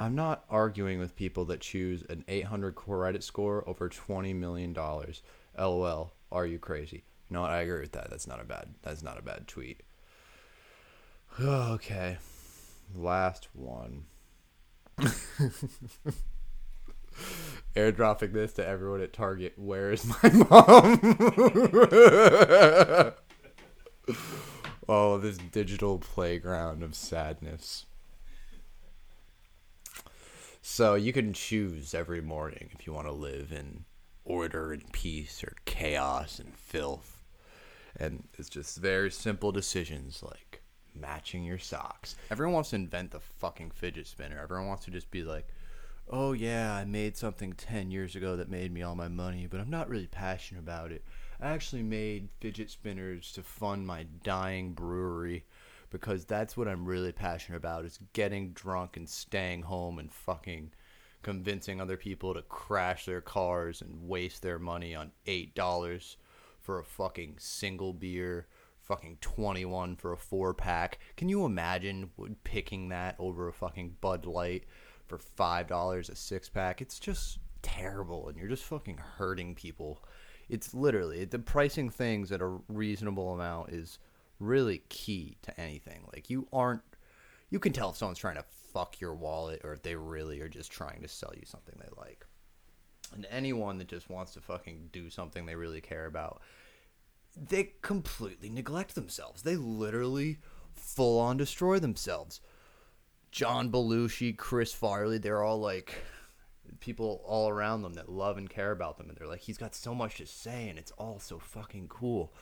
I'm 0.00 0.14
not 0.14 0.44
arguing 0.48 0.98
with 0.98 1.14
people 1.14 1.44
that 1.46 1.60
choose 1.60 2.02
an 2.08 2.24
800 2.26 2.74
credit 2.74 3.22
score 3.22 3.62
over 3.68 3.88
20 3.88 4.32
million 4.32 4.72
dollars. 4.72 5.22
LOL. 5.58 6.14
Are 6.32 6.46
you 6.46 6.58
crazy? 6.58 7.04
You 7.30 7.34
know 7.34 7.42
what? 7.42 7.50
I 7.52 7.60
agree 7.60 7.80
with 7.80 7.92
that. 7.92 8.10
That's 8.10 8.26
not 8.26 8.40
a 8.40 8.44
bad. 8.44 8.74
That's 8.82 9.02
not 9.04 9.18
a 9.18 9.22
bad 9.22 9.46
tweet. 9.46 9.82
okay, 11.40 12.18
last 12.94 13.48
one. 13.52 14.06
Airdropping 17.76 18.32
this 18.32 18.52
to 18.54 18.66
everyone 18.66 19.00
at 19.00 19.12
Target. 19.12 19.52
Where 19.56 19.92
is 19.92 20.04
my 20.04 20.30
mom? 20.50 21.00
oh, 24.88 25.18
this 25.18 25.38
digital 25.38 25.98
playground 25.98 26.82
of 26.82 26.96
sadness. 26.96 27.86
So 30.62 30.94
you 30.94 31.12
can 31.12 31.32
choose 31.32 31.94
every 31.94 32.20
morning 32.20 32.70
if 32.72 32.86
you 32.88 32.92
want 32.92 33.06
to 33.06 33.12
live 33.12 33.52
in 33.52 33.84
order 34.24 34.72
and 34.72 34.92
peace 34.92 35.44
or 35.44 35.54
chaos 35.64 36.40
and 36.40 36.56
filth. 36.56 37.19
And 37.96 38.24
it's 38.38 38.48
just 38.48 38.78
very 38.78 39.10
simple 39.10 39.52
decisions 39.52 40.22
like 40.22 40.62
matching 40.94 41.44
your 41.44 41.58
socks. 41.58 42.16
Everyone 42.30 42.54
wants 42.54 42.70
to 42.70 42.76
invent 42.76 43.10
the 43.10 43.20
fucking 43.20 43.70
fidget 43.70 44.06
spinner. 44.06 44.40
Everyone 44.40 44.68
wants 44.68 44.84
to 44.84 44.90
just 44.90 45.10
be 45.10 45.22
like, 45.22 45.46
oh 46.08 46.32
yeah, 46.32 46.74
I 46.74 46.84
made 46.84 47.16
something 47.16 47.52
10 47.52 47.90
years 47.90 48.16
ago 48.16 48.36
that 48.36 48.50
made 48.50 48.72
me 48.72 48.82
all 48.82 48.94
my 48.94 49.08
money, 49.08 49.46
but 49.46 49.60
I'm 49.60 49.70
not 49.70 49.88
really 49.88 50.08
passionate 50.08 50.60
about 50.60 50.92
it. 50.92 51.04
I 51.40 51.50
actually 51.50 51.82
made 51.82 52.28
fidget 52.40 52.70
spinners 52.70 53.32
to 53.32 53.42
fund 53.42 53.86
my 53.86 54.06
dying 54.24 54.72
brewery 54.72 55.44
because 55.90 56.24
that's 56.24 56.56
what 56.56 56.68
I'm 56.68 56.84
really 56.84 57.12
passionate 57.12 57.56
about 57.56 57.84
is 57.84 57.98
getting 58.12 58.52
drunk 58.52 58.96
and 58.96 59.08
staying 59.08 59.62
home 59.62 59.98
and 59.98 60.12
fucking 60.12 60.72
convincing 61.22 61.80
other 61.80 61.96
people 61.96 62.34
to 62.34 62.42
crash 62.42 63.06
their 63.06 63.20
cars 63.20 63.82
and 63.82 64.08
waste 64.08 64.42
their 64.42 64.58
money 64.58 64.94
on 64.94 65.12
$8 65.26 66.16
for 66.70 66.78
a 66.78 66.84
fucking 66.84 67.34
single 67.36 67.92
beer, 67.92 68.46
fucking 68.78 69.18
21 69.20 69.96
for 69.96 70.12
a 70.12 70.16
four 70.16 70.54
pack. 70.54 71.00
Can 71.16 71.28
you 71.28 71.44
imagine 71.44 72.08
picking 72.44 72.90
that 72.90 73.16
over 73.18 73.48
a 73.48 73.52
fucking 73.52 73.96
Bud 74.00 74.24
Light 74.24 74.66
for 75.08 75.18
$5 75.18 76.08
a 76.08 76.14
six 76.14 76.48
pack? 76.48 76.80
It's 76.80 77.00
just 77.00 77.40
terrible 77.60 78.28
and 78.28 78.38
you're 78.38 78.46
just 78.46 78.62
fucking 78.62 78.98
hurting 78.98 79.56
people. 79.56 80.04
It's 80.48 80.72
literally 80.72 81.24
the 81.24 81.40
pricing 81.40 81.90
things 81.90 82.30
at 82.30 82.40
a 82.40 82.58
reasonable 82.68 83.34
amount 83.34 83.70
is 83.70 83.98
really 84.38 84.82
key 84.90 85.38
to 85.42 85.60
anything. 85.60 86.04
Like 86.14 86.30
you 86.30 86.46
aren't 86.52 86.82
you 87.50 87.58
can 87.58 87.72
tell 87.72 87.90
if 87.90 87.96
someone's 87.96 88.20
trying 88.20 88.36
to 88.36 88.44
fuck 88.72 89.00
your 89.00 89.16
wallet 89.16 89.62
or 89.64 89.72
if 89.72 89.82
they 89.82 89.96
really 89.96 90.40
are 90.40 90.48
just 90.48 90.70
trying 90.70 91.02
to 91.02 91.08
sell 91.08 91.32
you 91.34 91.42
something 91.44 91.74
they 91.80 92.00
like. 92.00 92.24
And 93.12 93.26
anyone 93.30 93.78
that 93.78 93.88
just 93.88 94.08
wants 94.08 94.34
to 94.34 94.40
fucking 94.40 94.90
do 94.92 95.10
something 95.10 95.46
they 95.46 95.56
really 95.56 95.80
care 95.80 96.06
about, 96.06 96.42
they 97.36 97.72
completely 97.82 98.48
neglect 98.50 98.94
themselves. 98.94 99.42
They 99.42 99.56
literally 99.56 100.38
full 100.74 101.18
on 101.18 101.36
destroy 101.36 101.78
themselves. 101.78 102.40
John 103.30 103.70
Belushi, 103.70 104.36
Chris 104.36 104.72
Farley, 104.72 105.18
they're 105.18 105.42
all 105.42 105.60
like 105.60 105.94
people 106.80 107.22
all 107.24 107.48
around 107.48 107.82
them 107.82 107.94
that 107.94 108.08
love 108.08 108.38
and 108.38 108.48
care 108.48 108.70
about 108.70 108.96
them 108.96 109.08
and 109.08 109.18
they're 109.18 109.26
like 109.26 109.40
he's 109.40 109.58
got 109.58 109.74
so 109.74 109.92
much 109.92 110.16
to 110.16 110.24
say 110.24 110.68
and 110.68 110.78
it's 110.78 110.92
all 110.92 111.18
so 111.18 111.38
fucking 111.38 111.88
cool 111.88 112.32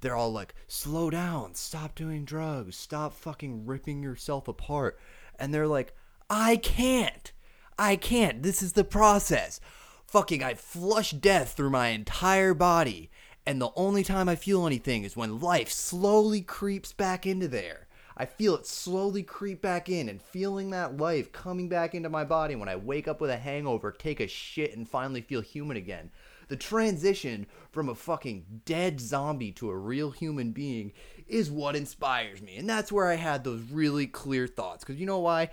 they're 0.00 0.16
all 0.16 0.32
like, 0.32 0.54
slow 0.66 1.10
down, 1.10 1.54
stop 1.54 1.94
doing 1.94 2.24
drugs, 2.24 2.76
stop 2.76 3.12
fucking 3.12 3.66
ripping 3.66 4.02
yourself 4.02 4.48
apart. 4.48 4.98
And 5.38 5.52
they're 5.52 5.66
like, 5.66 5.94
I 6.28 6.56
can't. 6.56 7.32
I 7.78 7.96
can't. 7.96 8.42
This 8.42 8.62
is 8.62 8.72
the 8.72 8.84
process. 8.84 9.60
Fucking, 10.06 10.42
I 10.42 10.54
flush 10.54 11.12
death 11.12 11.52
through 11.52 11.70
my 11.70 11.88
entire 11.88 12.54
body. 12.54 13.10
And 13.46 13.60
the 13.60 13.70
only 13.74 14.04
time 14.04 14.28
I 14.28 14.36
feel 14.36 14.66
anything 14.66 15.04
is 15.04 15.16
when 15.16 15.40
life 15.40 15.70
slowly 15.70 16.40
creeps 16.42 16.92
back 16.92 17.26
into 17.26 17.48
there. 17.48 17.88
I 18.16 18.26
feel 18.26 18.54
it 18.54 18.66
slowly 18.66 19.22
creep 19.22 19.62
back 19.62 19.88
in 19.88 20.08
and 20.08 20.20
feeling 20.20 20.70
that 20.70 20.98
life 20.98 21.32
coming 21.32 21.68
back 21.68 21.94
into 21.94 22.10
my 22.10 22.24
body 22.24 22.54
when 22.54 22.68
I 22.68 22.76
wake 22.76 23.08
up 23.08 23.20
with 23.20 23.30
a 23.30 23.38
hangover, 23.38 23.92
take 23.92 24.20
a 24.20 24.26
shit, 24.26 24.76
and 24.76 24.86
finally 24.86 25.22
feel 25.22 25.40
human 25.40 25.78
again 25.78 26.10
the 26.50 26.56
transition 26.56 27.46
from 27.70 27.88
a 27.88 27.94
fucking 27.94 28.62
dead 28.66 29.00
zombie 29.00 29.52
to 29.52 29.70
a 29.70 29.76
real 29.76 30.10
human 30.10 30.50
being 30.50 30.92
is 31.28 31.50
what 31.50 31.76
inspires 31.76 32.42
me. 32.42 32.56
And 32.56 32.68
that's 32.68 32.92
where 32.92 33.06
I 33.06 33.14
had 33.14 33.44
those 33.44 33.62
really 33.70 34.08
clear 34.08 34.48
thoughts. 34.48 34.84
Because 34.84 35.00
you 35.00 35.06
know 35.06 35.20
why? 35.20 35.50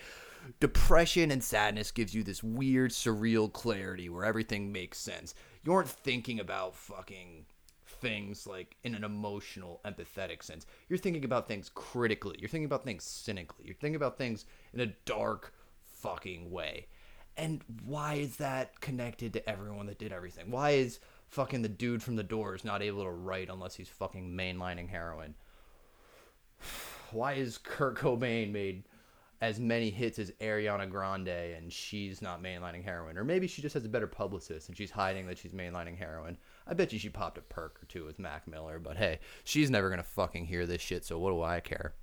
Depression 0.59 1.29
and 1.29 1.43
sadness 1.43 1.91
gives 1.91 2.15
you 2.15 2.23
this 2.23 2.43
weird, 2.43 2.91
surreal 2.91 3.51
clarity 3.51 4.09
where 4.09 4.25
everything 4.25 4.71
makes 4.71 4.97
sense. 4.97 5.35
You 5.63 5.73
aren't 5.73 5.87
thinking 5.87 6.39
about 6.39 6.75
fucking 6.75 7.45
things 7.99 8.47
like 8.47 8.75
in 8.83 8.95
an 8.95 9.03
emotional, 9.03 9.81
empathetic 9.85 10.43
sense. 10.43 10.65
You're 10.89 10.99
thinking 10.99 11.25
about 11.25 11.47
things 11.47 11.69
critically. 11.73 12.37
You're 12.39 12.49
thinking 12.49 12.65
about 12.65 12.83
things 12.83 13.03
cynically. 13.03 13.65
You're 13.65 13.75
thinking 13.75 13.95
about 13.95 14.17
things 14.17 14.45
in 14.73 14.79
a 14.79 14.93
dark 15.05 15.53
fucking 15.83 16.51
way. 16.51 16.87
And 17.37 17.63
why 17.85 18.15
is 18.15 18.37
that 18.37 18.81
connected 18.81 19.33
to 19.33 19.49
everyone 19.49 19.85
that 19.87 19.99
did 19.99 20.11
everything? 20.11 20.49
Why 20.49 20.71
is 20.71 20.99
fucking 21.29 21.61
the 21.61 21.69
dude 21.69 22.01
from 22.01 22.15
the 22.15 22.23
doors 22.23 22.65
not 22.65 22.81
able 22.81 23.03
to 23.03 23.11
write 23.11 23.49
unless 23.49 23.75
he's 23.75 23.89
fucking 23.89 24.31
mainlining 24.31 24.89
heroin? 24.89 25.35
Why 27.11 27.33
is 27.33 27.57
Kurt 27.57 27.95
Cobain 27.95 28.51
made 28.51 28.83
as 29.39 29.59
many 29.59 29.91
hits 29.91 30.17
as 30.17 30.31
Ariana 30.41 30.89
Grande 30.89 31.27
and 31.27 31.71
she's 31.71 32.21
not 32.21 32.41
mainlining 32.41 32.83
heroin. 32.83 33.17
Or 33.17 33.23
maybe 33.23 33.47
she 33.47 33.61
just 33.61 33.75
has 33.75 33.85
a 33.85 33.89
better 33.89 34.07
publicist 34.07 34.67
and 34.67 34.77
she's 34.77 34.91
hiding 34.91 35.27
that 35.27 35.37
she's 35.37 35.51
mainlining 35.51 35.97
heroin. 35.97 36.37
I 36.65 36.73
bet 36.73 36.91
you 36.91 36.99
she 36.99 37.09
popped 37.09 37.37
a 37.37 37.41
perk 37.41 37.79
or 37.81 37.85
two 37.85 38.03
with 38.05 38.17
Mac 38.19 38.47
Miller, 38.47 38.79
but 38.79 38.97
hey, 38.97 39.19
she's 39.43 39.69
never 39.69 39.89
gonna 39.89 40.03
fucking 40.03 40.45
hear 40.45 40.65
this 40.65 40.81
shit, 40.81 41.05
so 41.05 41.19
what 41.19 41.31
do 41.31 41.43
I 41.43 41.59
care? 41.59 41.93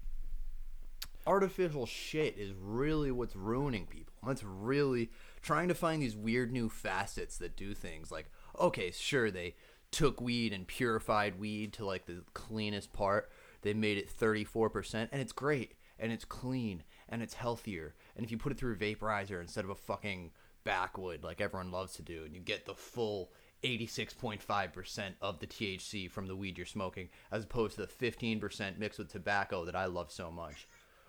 Artificial 1.26 1.86
shit 1.86 2.36
is 2.38 2.52
really 2.60 3.10
what's 3.10 3.34
ruining 3.34 3.86
people. 3.86 4.14
That's 4.26 4.44
really 4.44 5.10
trying 5.42 5.68
to 5.68 5.74
find 5.74 6.00
these 6.00 6.16
weird 6.16 6.52
new 6.52 6.68
facets 6.68 7.38
that 7.38 7.56
do 7.56 7.74
things 7.74 8.12
like, 8.12 8.30
okay, 8.60 8.92
sure, 8.92 9.30
they 9.30 9.54
took 9.90 10.20
weed 10.20 10.52
and 10.52 10.66
purified 10.66 11.38
weed 11.38 11.72
to 11.72 11.84
like 11.84 12.06
the 12.06 12.22
cleanest 12.32 12.92
part. 12.92 13.30
They 13.62 13.74
made 13.74 13.98
it 13.98 14.10
34%, 14.10 15.08
and 15.10 15.20
it's 15.20 15.32
great, 15.32 15.72
and 15.98 16.12
it's 16.12 16.24
clean, 16.24 16.82
and 17.08 17.22
it's 17.22 17.34
healthier. 17.34 17.94
And 18.16 18.24
if 18.24 18.30
you 18.30 18.38
put 18.38 18.52
it 18.52 18.58
through 18.58 18.74
a 18.74 18.76
vaporizer 18.76 19.40
instead 19.40 19.64
of 19.64 19.70
a 19.70 19.74
fucking 19.74 20.30
backwood 20.64 21.22
like 21.22 21.40
everyone 21.40 21.70
loves 21.70 21.94
to 21.94 22.02
do, 22.02 22.24
and 22.24 22.34
you 22.34 22.40
get 22.40 22.66
the 22.66 22.74
full 22.74 23.32
86.5% 23.62 25.12
of 25.22 25.38
the 25.38 25.46
THC 25.46 26.10
from 26.10 26.26
the 26.26 26.36
weed 26.36 26.58
you're 26.58 26.66
smoking, 26.66 27.08
as 27.32 27.44
opposed 27.44 27.76
to 27.76 27.82
the 27.82 27.86
15% 27.86 28.78
mixed 28.78 28.98
with 28.98 29.10
tobacco 29.10 29.64
that 29.64 29.76
I 29.76 29.86
love 29.86 30.12
so 30.12 30.30
much. 30.30 30.68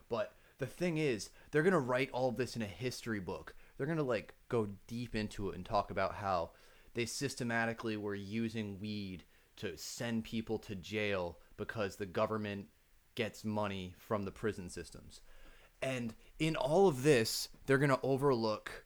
But 0.10 0.34
the 0.58 0.66
thing 0.66 0.98
is, 0.98 1.30
they're 1.52 1.64
going 1.64 1.74
to 1.74 1.80
write 1.80 2.10
all 2.12 2.30
of 2.30 2.38
this 2.38 2.56
in 2.56 2.62
a 2.62 2.68
history 2.68 3.20
book. 3.20 3.56
They're 3.78 3.88
going 3.88 3.98
to 3.98 4.04
like 4.04 4.34
go 4.48 4.70
deep 4.88 5.16
into 5.16 5.50
it 5.50 5.56
and 5.56 5.66
talk 5.66 5.92
about 5.92 6.16
how 6.16 6.52
they 6.94 7.06
systematically 7.06 7.98
were 7.98 8.16
using 8.16 8.80
weed 8.80 9.26
to 9.58 9.78
send 9.78 10.24
people 10.24 10.58
to 10.60 10.76
jail 10.76 11.40
because 11.58 11.96
the 11.96 12.06
government 12.06 12.68
gets 13.16 13.44
money 13.44 13.94
from 13.98 14.24
the 14.24 14.32
prison 14.32 14.70
systems. 14.70 15.22
And 15.82 16.14
in 16.40 16.56
all 16.56 16.88
of 16.88 17.04
this, 17.04 17.50
they're 17.66 17.78
going 17.78 17.90
to 17.90 18.00
overlook 18.04 18.86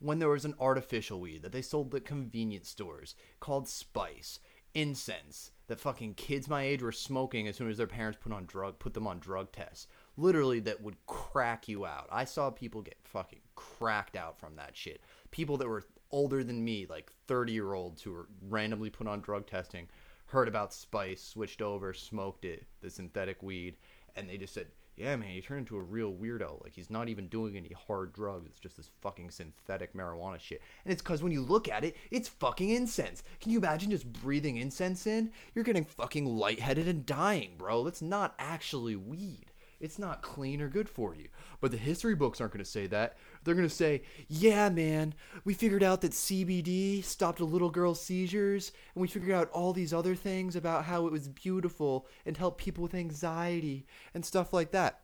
when 0.00 0.18
there 0.18 0.28
was 0.28 0.44
an 0.44 0.54
artificial 0.60 1.20
weed 1.20 1.42
that 1.42 1.52
they 1.52 1.62
sold 1.62 1.94
at 1.94 2.04
convenience 2.04 2.68
stores 2.68 3.14
called 3.40 3.68
Spice, 3.68 4.38
incense 4.74 5.50
that 5.66 5.80
fucking 5.80 6.14
kids 6.14 6.48
my 6.48 6.62
age 6.62 6.82
were 6.82 6.92
smoking 6.92 7.46
as 7.46 7.56
soon 7.56 7.70
as 7.70 7.76
their 7.76 7.86
parents 7.86 8.18
put 8.20 8.32
on 8.32 8.46
drug 8.46 8.78
put 8.78 8.94
them 8.94 9.06
on 9.06 9.18
drug 9.18 9.52
tests. 9.52 9.86
Literally 10.16 10.60
that 10.60 10.82
would 10.82 10.96
crack 11.06 11.68
you 11.68 11.84
out. 11.84 12.08
I 12.10 12.24
saw 12.24 12.50
people 12.50 12.82
get 12.82 12.96
fucking 13.04 13.40
cracked 13.54 14.16
out 14.16 14.38
from 14.38 14.56
that 14.56 14.76
shit. 14.76 15.02
People 15.30 15.56
that 15.58 15.68
were 15.68 15.84
older 16.10 16.42
than 16.42 16.64
me, 16.64 16.86
like 16.88 17.12
30 17.26 17.52
year 17.52 17.74
olds 17.74 18.02
who 18.02 18.12
were 18.12 18.28
randomly 18.48 18.90
put 18.90 19.06
on 19.06 19.20
drug 19.20 19.46
testing, 19.46 19.88
heard 20.26 20.48
about 20.48 20.72
Spice, 20.72 21.22
switched 21.22 21.62
over, 21.62 21.92
smoked 21.92 22.44
it, 22.44 22.66
the 22.80 22.90
synthetic 22.90 23.42
weed, 23.42 23.76
and 24.16 24.28
they 24.28 24.36
just 24.36 24.54
said, 24.54 24.68
yeah, 24.98 25.14
man, 25.16 25.30
he 25.30 25.40
turned 25.40 25.60
into 25.60 25.76
a 25.76 25.82
real 25.82 26.12
weirdo. 26.12 26.62
Like 26.62 26.74
he's 26.74 26.90
not 26.90 27.08
even 27.08 27.28
doing 27.28 27.56
any 27.56 27.72
hard 27.86 28.12
drugs. 28.12 28.46
It's 28.46 28.58
just 28.58 28.76
this 28.76 28.90
fucking 29.00 29.30
synthetic 29.30 29.94
marijuana 29.94 30.40
shit. 30.40 30.60
And 30.84 30.92
it's 30.92 31.02
because 31.02 31.22
when 31.22 31.32
you 31.32 31.42
look 31.42 31.68
at 31.68 31.84
it, 31.84 31.96
it's 32.10 32.28
fucking 32.28 32.70
incense. 32.70 33.22
Can 33.40 33.52
you 33.52 33.58
imagine 33.58 33.90
just 33.90 34.12
breathing 34.12 34.56
incense 34.56 35.06
in? 35.06 35.30
You're 35.54 35.64
getting 35.64 35.84
fucking 35.84 36.26
lightheaded 36.26 36.88
and 36.88 37.06
dying, 37.06 37.52
bro. 37.56 37.84
That's 37.84 38.02
not 38.02 38.34
actually 38.38 38.96
weed. 38.96 39.52
It's 39.80 39.98
not 39.98 40.22
clean 40.22 40.60
or 40.60 40.68
good 40.68 40.88
for 40.88 41.14
you. 41.14 41.28
But 41.60 41.70
the 41.70 41.76
history 41.76 42.16
books 42.16 42.40
aren't 42.40 42.52
going 42.52 42.64
to 42.64 42.70
say 42.70 42.88
that. 42.88 43.16
They're 43.44 43.54
going 43.54 43.68
to 43.68 43.74
say, 43.74 44.02
yeah, 44.28 44.68
man, 44.68 45.14
we 45.44 45.54
figured 45.54 45.82
out 45.82 46.00
that 46.02 46.12
CBD 46.12 47.02
stopped 47.02 47.40
a 47.40 47.44
little 47.44 47.70
girl's 47.70 48.00
seizures, 48.00 48.72
and 48.94 49.02
we 49.02 49.08
figured 49.08 49.32
out 49.32 49.50
all 49.50 49.72
these 49.72 49.94
other 49.94 50.14
things 50.14 50.56
about 50.56 50.84
how 50.84 51.06
it 51.06 51.12
was 51.12 51.28
beautiful 51.28 52.06
and 52.26 52.36
helped 52.36 52.58
people 52.58 52.82
with 52.82 52.94
anxiety 52.94 53.86
and 54.14 54.24
stuff 54.24 54.52
like 54.52 54.72
that. 54.72 55.00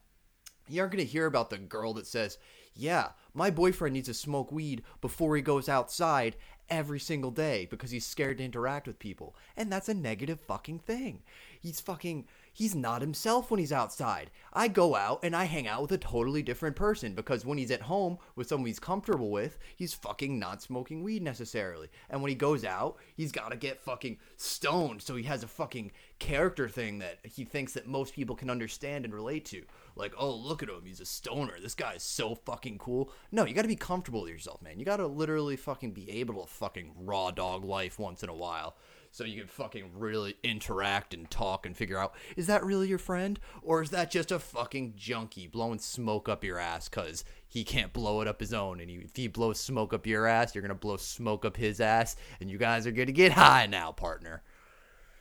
You 0.69 0.81
aren't 0.81 0.93
going 0.93 1.05
to 1.05 1.11
hear 1.11 1.27
about 1.27 1.51
the 1.51 1.59
girl 1.59 1.93
that 1.95 2.07
says, 2.07 2.39
yeah, 2.75 3.11
my 3.35 3.51
boyfriend 3.51 3.95
needs 3.95 4.09
to 4.09 4.15
smoke 4.15 4.51
weed 4.51 4.83
before 5.01 5.37
he 5.37 5.43
goes 5.43 5.69
outside 5.69 6.37
every 6.71 6.99
single 6.99 7.31
day 7.31 7.67
because 7.71 7.91
he's 7.91 8.07
scared 8.07 8.39
to 8.39 8.45
interact 8.45 8.87
with 8.87 8.99
people. 8.99 9.37
And 9.57 9.71
that's 9.71 9.89
a 9.89 9.95
negative 9.95 10.41
fucking 10.41 10.81
thing. 10.81 11.23
He's 11.61 11.81
fucking 11.81 12.27
he's 12.55 12.75
not 12.75 13.03
himself 13.03 13.51
when 13.51 13.61
he's 13.61 13.73
outside. 13.73 14.31
I 14.53 14.69
go 14.69 14.95
out 14.95 15.21
and 15.23 15.35
I 15.35 15.45
hang 15.45 15.67
out 15.67 15.83
with 15.83 15.93
a 15.93 15.99
totally 15.99 16.43
different 16.43 16.77
person 16.77 17.15
because 17.15 17.45
when 17.45 17.59
he's 17.59 17.73
at 17.73 17.83
home 17.83 18.19
with 18.37 18.47
someone 18.47 18.69
he's 18.69 18.79
comfortable 18.79 19.31
with, 19.31 19.59
he's 19.77 19.93
fucking 19.93 20.39
not 20.39 20.63
smoking 20.63 21.03
weed 21.03 21.23
necessarily. 21.23 21.89
And 22.09 22.23
when 22.23 22.31
he 22.31 22.37
goes 22.37 22.65
out, 22.65 22.97
he's 23.17 23.33
got 23.33 23.51
to 23.51 23.57
get 23.57 23.83
fucking 23.83 24.19
stoned 24.37 25.03
so 25.03 25.17
he 25.17 25.25
has 25.25 25.43
a 25.43 25.49
fucking 25.49 25.91
character 26.21 26.69
thing 26.69 27.01
that 27.01 27.19
he 27.25 27.45
thinks 27.45 27.73
that 27.73 27.89
most 27.89 28.15
people 28.15 28.37
can 28.37 28.49
understand 28.49 29.05
and 29.05 29.13
relate 29.13 29.45
to. 29.47 29.65
Like, 29.97 30.15
oh, 30.17 30.35
look 30.35 30.63
at 30.63 30.69
him, 30.69 30.83
he's 30.87 31.01
a 31.01 31.07
stoner. 31.07 31.55
This 31.61 31.75
guy 31.75 31.95
is 31.95 32.03
so 32.03 32.35
fucking 32.35 32.79
cool. 32.79 33.11
No, 33.33 33.45
you 33.45 33.55
got 33.55 33.63
to 33.63 33.69
be 33.69 33.77
comfortable 33.77 34.23
with 34.23 34.31
yourself, 34.31 34.63
man. 34.63 34.79
You 34.79 34.85
got 34.85 34.97
to 34.97 35.07
literally 35.07 35.57
fucking 35.57 35.93
be 35.93 36.11
able 36.11 36.43
to 36.43 36.49
fucking 36.49 36.93
raw 37.01 37.33
dog 37.33 37.65
life 37.65 37.99
once 37.99 38.23
in 38.23 38.29
a 38.29 38.35
while 38.35 38.77
so 39.15 39.23
you 39.23 39.39
can 39.39 39.47
fucking 39.47 39.93
really 39.97 40.35
interact 40.43 41.15
and 41.15 41.31
talk 41.31 41.67
and 41.67 41.77
figure 41.77 41.97
out 41.97 42.15
is 42.37 42.49
that 42.49 42.65
really 42.65 42.89
your 42.89 42.99
friend? 42.99 43.39
Or 43.63 43.81
is 43.81 43.91
that 43.91 44.11
just 44.11 44.33
a 44.33 44.41
fucking 44.41 44.95
junkie 44.97 45.47
blowing 45.47 45.79
smoke 45.79 46.29
up 46.29 46.43
your 46.43 46.59
ass 46.59 46.89
because 46.89 47.25
he 47.47 47.63
can't 47.63 47.93
blow 47.93 48.23
it 48.23 48.27
up 48.27 48.41
his 48.41 48.53
own? 48.53 48.81
And 48.81 48.91
if 48.91 49.15
he 49.15 49.29
blows 49.29 49.61
smoke 49.61 49.95
up 49.95 50.05
your 50.05 50.27
ass 50.27 50.53
you're 50.53 50.63
gonna 50.63 50.75
blow 50.75 50.97
smoke 50.97 51.45
up 51.45 51.57
his 51.57 51.81
ass 51.81 52.17
and 52.41 52.51
you 52.51 52.59
guys 52.59 52.89
are 52.89 52.91
gonna 52.91 53.13
get 53.13 53.31
high 53.31 53.67
now 53.67 53.93
partner 53.93 54.43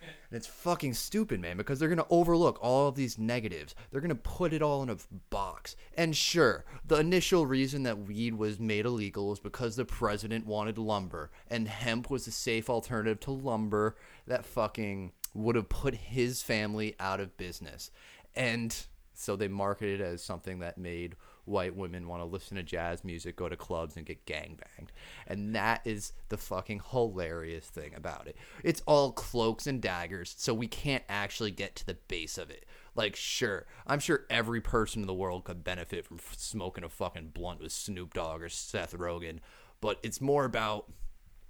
and 0.04 0.38
it's 0.38 0.48
fucking 0.48 0.94
stupid, 0.94 1.40
man, 1.40 1.58
because 1.58 1.80
they're 1.80 1.90
going 1.90 1.98
to 1.98 2.08
overlook 2.10 2.58
all 2.62 2.88
of 2.88 2.96
these 2.96 3.18
negatives. 3.18 3.76
They're 3.92 4.02
going 4.02 4.10
to 4.10 4.16
put 4.16 4.54
it 4.54 4.62
all 4.62 4.84
in 4.84 4.90
a 4.90 4.98
box. 5.30 5.76
And 5.96 6.16
sure, 6.16 6.66
the 6.86 6.98
initial 6.98 7.46
reason 7.46 7.84
that 7.84 8.00
weed 8.00 8.36
was 8.36 8.60
made 8.60 8.86
illegal 8.86 9.30
was 9.30 9.40
because 9.40 9.76
the 9.76 9.86
president 9.86 10.46
wanted 10.46 10.78
lumber, 10.78 11.32
and 11.50 11.68
hemp 11.68 12.10
was 12.10 12.28
a 12.28 12.32
safe 12.32 12.70
alternative 12.70 13.20
to 13.22 13.32
lumber 13.32 13.96
that 14.28 14.46
fucking 14.46 15.12
would 15.34 15.56
have 15.56 15.70
put 15.70 15.96
his 15.96 16.42
family 16.42 16.96
out 17.00 17.20
of 17.20 17.38
business. 17.38 17.92
And 18.36 18.76
so 19.14 19.36
they 19.36 19.48
marketed 19.48 20.02
it 20.02 20.04
as 20.04 20.24
something 20.24 20.60
that 20.60 20.78
made 20.78 21.16
white 21.46 21.76
women 21.76 22.08
want 22.08 22.22
to 22.22 22.26
listen 22.26 22.58
to 22.58 22.64
jazz 22.64 23.04
music, 23.04 23.36
go 23.36 23.50
to 23.50 23.58
clubs, 23.58 23.98
and 23.98 24.06
get 24.06 24.26
gangbanged. 24.26 24.90
And 25.28 25.56
that 25.56 25.82
is 25.86 26.14
the 26.30 26.38
fucking 26.38 26.82
hilarious 26.92 27.66
thing 27.66 27.94
about 27.96 28.28
it. 28.28 28.38
It's 28.64 28.82
all 28.86 29.12
cloaks 29.12 29.68
and 29.68 29.82
daggers, 29.82 30.34
so 30.38 30.54
we 30.54 30.68
can't 30.68 31.04
actually 31.10 31.52
get 31.52 31.76
to 31.78 31.86
the 31.86 31.98
base 32.08 32.38
of 32.38 32.50
it. 32.50 32.66
Like, 32.96 33.16
sure, 33.16 33.66
I'm 33.88 34.00
sure 34.00 34.26
every 34.30 34.62
person 34.62 35.02
in 35.02 35.08
the 35.08 35.14
world 35.14 35.46
could 35.46 35.64
benefit 35.64 36.06
from 36.06 36.18
f- 36.18 36.36
smoking 36.38 36.84
a 36.84 36.90
fucking 36.90 37.32
blunt 37.34 37.62
with 37.62 37.72
Snoop 37.72 38.14
Dogg 38.14 38.42
or 38.42 38.50
Seth 38.50 38.96
Rogen, 38.96 39.40
but 39.82 40.00
it's 40.04 40.22
more 40.22 40.46
about 40.46 40.92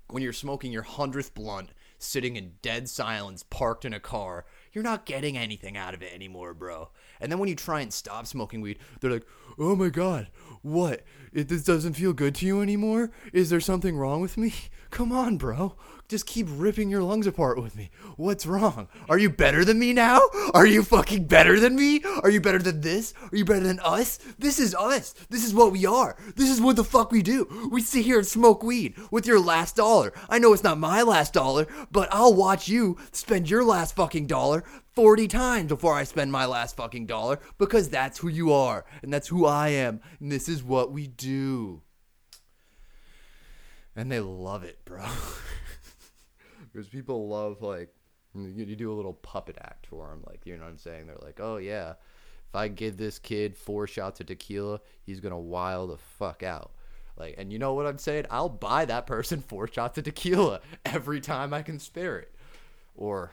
when 0.10 0.24
you're 0.24 0.34
smoking 0.34 0.72
your 0.72 0.84
hundredth 0.84 1.34
blunt, 1.34 1.72
sitting 1.98 2.36
in 2.36 2.54
dead 2.62 2.88
silence, 2.88 3.44
parked 3.44 3.86
in 3.86 3.94
a 3.94 4.00
car, 4.00 4.46
you're 4.74 4.84
not 4.84 5.06
getting 5.06 5.38
anything 5.38 5.78
out 5.78 5.94
of 5.94 6.02
it 6.02 6.14
anymore, 6.14 6.54
bro. 6.54 6.90
And 7.22 7.32
then 7.32 7.40
when 7.40 7.50
you 7.50 7.56
try 7.56 7.82
and 7.82 7.94
stop 7.94 8.28
smoking 8.28 8.60
weed, 8.60 8.80
they're 9.00 9.12
like, 9.12 9.28
oh 9.58 9.76
my 9.76 9.90
god, 9.90 10.28
what? 10.62 11.04
It, 11.32 11.48
this 11.48 11.64
doesn't 11.64 11.94
feel 11.94 12.14
good 12.14 12.36
to 12.36 12.46
you 12.46 12.62
anymore? 12.62 13.12
Is 13.32 13.50
there 13.50 13.62
something 13.62 13.98
wrong 13.98 14.22
with 14.22 14.38
me? 14.38 14.54
Come 14.90 15.12
on, 15.12 15.38
bro. 15.38 15.76
Just 16.14 16.28
keep 16.28 16.46
ripping 16.52 16.92
your 16.92 17.02
lungs 17.02 17.26
apart 17.26 17.60
with 17.60 17.76
me. 17.76 17.90
What's 18.18 18.46
wrong? 18.46 18.88
Are 19.10 19.18
you 19.18 19.32
better 19.32 19.66
than 19.66 19.80
me 19.80 19.94
now? 19.94 20.22
Are 20.54 20.68
you 20.68 20.84
fucking 20.84 21.26
better 21.26 21.60
than 21.60 21.76
me? 21.76 22.04
Are 22.22 22.30
you 22.30 22.40
better 22.40 22.60
than 22.60 22.82
this? 22.82 23.16
Are 23.32 23.36
you 23.36 23.44
better 23.44 23.66
than 23.66 23.80
us? 23.80 24.20
This 24.38 24.60
is 24.60 24.76
us. 24.76 25.16
This 25.32 25.44
is 25.44 25.56
what 25.56 25.72
we 25.72 25.88
are. 25.88 26.16
This 26.36 26.52
is 26.52 26.62
what 26.62 26.76
the 26.76 26.84
fuck 26.84 27.12
we 27.12 27.24
do. 27.24 27.68
We 27.72 27.82
sit 27.82 28.06
here 28.06 28.20
and 28.20 28.28
smoke 28.28 28.62
weed 28.62 28.94
with 29.10 29.26
your 29.26 29.40
last 29.40 29.76
dollar. 29.76 30.14
I 30.30 30.38
know 30.38 30.54
it's 30.54 30.64
not 30.64 30.78
my 30.78 31.02
last 31.02 31.34
dollar, 31.34 31.66
but 31.92 32.10
I'll 32.12 32.36
watch 32.36 32.68
you 32.68 33.00
spend 33.12 33.50
your 33.50 33.64
last 33.64 33.96
fucking 33.96 34.28
dollar 34.28 34.64
40 34.92 35.28
times 35.28 35.70
before 35.70 35.96
I 35.96 36.04
spend 36.04 36.32
my 36.32 36.46
last 36.46 36.76
fucking 36.76 37.08
dollar 37.08 37.40
because 37.58 37.90
that's 37.90 38.20
who 38.20 38.28
you 38.28 38.54
are 38.54 38.86
and 39.02 39.12
that's 39.12 39.30
who 39.30 39.48
I 39.48 39.70
am 39.70 40.00
and 40.20 40.32
this 40.32 40.48
is 40.48 40.64
what 40.64 40.92
we 40.92 41.08
do. 41.08 41.82
And 43.96 44.12
they 44.12 44.20
love 44.20 44.64
it, 44.64 44.78
bro. 44.86 45.08
because 46.74 46.88
people 46.88 47.28
love 47.28 47.62
like 47.62 47.94
you, 48.36 48.66
you 48.66 48.76
do 48.76 48.92
a 48.92 48.96
little 48.96 49.14
puppet 49.14 49.58
act 49.62 49.88
for 49.88 50.10
them 50.10 50.24
like 50.26 50.46
you 50.46 50.58
know 50.58 50.64
what 50.64 50.70
I'm 50.70 50.78
saying? 50.78 51.08
They're 51.08 51.18
like, 51.22 51.40
"Oh 51.40 51.58
yeah, 51.58 51.92
if 51.92 52.56
I 52.56 52.68
give 52.68 52.98
this 52.98 53.20
kid 53.20 53.56
four 53.56 53.88
shots 53.88 54.20
of 54.20 54.26
tequila, 54.26 54.82
he's 55.04 55.20
to 55.20 55.38
wild 55.38 55.92
the 55.92 55.98
fuck 55.98 56.44
out." 56.44 56.72
Like, 57.18 57.36
and 57.38 57.54
you 57.54 57.60
know 57.60 57.74
what 57.74 57.86
I'm 57.86 58.00
saying? 58.00 58.26
I'll 58.32 58.50
buy 58.50 58.86
that 58.86 59.06
person 59.06 59.42
four 59.48 59.68
shots 59.68 59.98
of 59.98 60.06
tequila 60.06 60.62
every 60.86 61.22
time 61.22 61.54
I 61.54 61.62
can 61.62 61.80
spare 61.80 62.18
it. 62.20 62.34
Or 62.96 63.32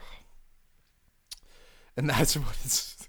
and 1.96 2.08
that's 2.08 2.36
what 2.36 2.56
it's 2.64 3.08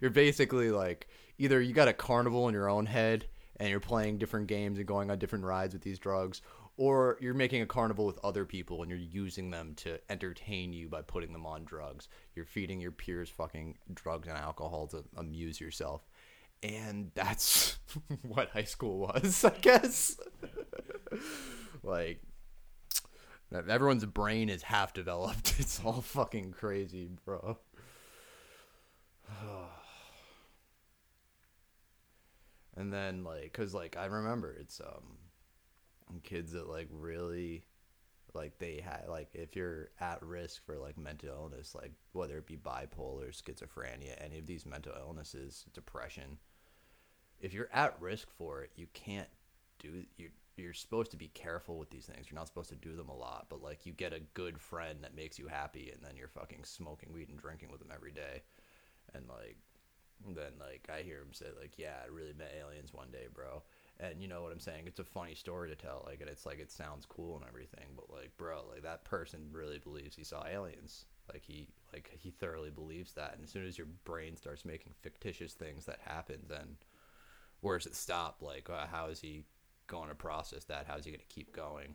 you're 0.00 0.10
basically 0.10 0.70
like 0.70 1.08
either 1.38 1.60
you 1.60 1.72
got 1.72 1.88
a 1.88 1.92
carnival 1.92 2.48
in 2.48 2.54
your 2.54 2.68
own 2.68 2.86
head 2.86 3.26
and 3.56 3.68
you're 3.68 3.80
playing 3.80 4.18
different 4.18 4.46
games 4.46 4.78
and 4.78 4.86
going 4.86 5.10
on 5.10 5.18
different 5.18 5.44
rides 5.44 5.74
with 5.74 5.82
these 5.82 5.98
drugs 5.98 6.40
or 6.76 7.18
you're 7.20 7.34
making 7.34 7.62
a 7.62 7.66
carnival 7.66 8.06
with 8.06 8.18
other 8.24 8.44
people 8.44 8.82
and 8.82 8.90
you're 8.90 8.98
using 8.98 9.50
them 9.50 9.74
to 9.74 9.98
entertain 10.10 10.72
you 10.72 10.88
by 10.88 11.02
putting 11.02 11.32
them 11.32 11.46
on 11.46 11.64
drugs 11.64 12.08
you're 12.34 12.44
feeding 12.44 12.80
your 12.80 12.92
peers 12.92 13.28
fucking 13.28 13.76
drugs 13.92 14.26
and 14.26 14.38
alcohol 14.38 14.86
to 14.86 15.04
amuse 15.16 15.60
yourself 15.60 16.02
and 16.62 17.10
that's 17.14 17.78
what 18.22 18.50
high 18.50 18.64
school 18.64 18.98
was, 18.98 19.44
I 19.44 19.50
guess. 19.60 20.16
like 21.82 22.20
everyone's 23.68 24.06
brain 24.06 24.48
is 24.48 24.62
half 24.62 24.94
developed. 24.94 25.54
It's 25.62 25.80
all 25.84 26.00
fucking 26.00 26.52
crazy, 26.52 27.10
bro. 27.24 27.58
and 32.76 32.92
then 32.92 33.24
like 33.24 33.52
cuz 33.52 33.74
like 33.74 33.96
I 33.96 34.04
remember 34.06 34.52
it's 34.52 34.80
um 34.80 35.18
kids 36.20 36.52
that 36.52 36.68
like 36.68 36.88
really 36.90 37.64
like 38.34 38.58
they 38.58 38.80
had 38.82 39.04
like 39.08 39.28
if 39.34 39.54
you're 39.54 39.90
at 40.00 40.22
risk 40.22 40.64
for 40.64 40.78
like 40.78 40.96
mental 40.96 41.28
illness 41.28 41.74
like 41.74 41.92
whether 42.12 42.38
it 42.38 42.46
be 42.46 42.56
bipolar 42.56 43.30
schizophrenia 43.30 44.14
any 44.18 44.38
of 44.38 44.46
these 44.46 44.64
mental 44.64 44.94
illnesses 44.98 45.64
depression 45.74 46.38
if 47.40 47.52
you're 47.52 47.68
at 47.72 48.00
risk 48.00 48.28
for 48.30 48.62
it 48.62 48.70
you 48.74 48.86
can't 48.94 49.28
do 49.78 50.04
you 50.16 50.30
you're 50.56 50.74
supposed 50.74 51.10
to 51.10 51.16
be 51.16 51.28
careful 51.28 51.78
with 51.78 51.88
these 51.88 52.04
things. 52.04 52.26
You're 52.30 52.38
not 52.38 52.46
supposed 52.46 52.68
to 52.68 52.76
do 52.76 52.94
them 52.94 53.08
a 53.08 53.16
lot 53.16 53.46
but 53.48 53.62
like 53.62 53.86
you 53.86 53.92
get 53.92 54.12
a 54.12 54.20
good 54.34 54.58
friend 54.58 54.98
that 55.02 55.16
makes 55.16 55.38
you 55.38 55.48
happy 55.48 55.90
and 55.92 56.02
then 56.04 56.16
you're 56.16 56.28
fucking 56.28 56.64
smoking 56.64 57.12
weed 57.12 57.30
and 57.30 57.38
drinking 57.38 57.70
with 57.70 57.80
them 57.80 57.90
every 57.92 58.12
day. 58.12 58.42
And 59.14 59.24
like 59.28 59.56
then 60.30 60.52
like 60.60 60.88
i 60.92 61.02
hear 61.02 61.18
him 61.18 61.32
say 61.32 61.46
like 61.60 61.72
yeah 61.76 61.96
i 62.04 62.08
really 62.08 62.32
met 62.32 62.54
aliens 62.58 62.92
one 62.92 63.10
day 63.10 63.26
bro 63.32 63.62
and 64.00 64.20
you 64.20 64.28
know 64.28 64.42
what 64.42 64.52
I'm 64.52 64.60
saying. 64.60 64.84
It's 64.86 64.98
a 64.98 65.04
funny 65.04 65.34
story 65.34 65.68
to 65.70 65.76
tell, 65.76 66.04
like, 66.06 66.20
and 66.20 66.28
it's 66.28 66.46
like 66.46 66.58
it 66.58 66.70
sounds 66.70 67.06
cool 67.06 67.36
and 67.36 67.44
everything, 67.46 67.86
but 67.96 68.10
like, 68.10 68.36
bro, 68.36 68.62
like 68.70 68.82
that 68.82 69.04
person 69.04 69.48
really 69.52 69.78
believes 69.78 70.16
he 70.16 70.24
saw 70.24 70.44
aliens. 70.46 71.04
Like 71.32 71.44
he, 71.44 71.68
like 71.92 72.10
he 72.18 72.30
thoroughly 72.30 72.70
believes 72.70 73.12
that, 73.12 73.34
and 73.34 73.44
as 73.44 73.50
soon 73.50 73.66
as 73.66 73.78
your 73.78 73.86
brain 74.04 74.36
starts 74.36 74.64
making 74.64 74.92
fictitious 75.02 75.52
things 75.52 75.86
that 75.86 76.00
happen, 76.04 76.40
then 76.48 76.76
where 77.60 77.78
does 77.78 77.86
it 77.86 77.94
stop? 77.94 78.42
Like, 78.42 78.68
uh, 78.68 78.86
how 78.90 79.06
is 79.06 79.20
he 79.20 79.44
going 79.86 80.08
to 80.08 80.14
process 80.14 80.64
that? 80.64 80.86
How's 80.88 81.04
he 81.04 81.10
going 81.12 81.20
to 81.20 81.34
keep 81.34 81.54
going? 81.54 81.94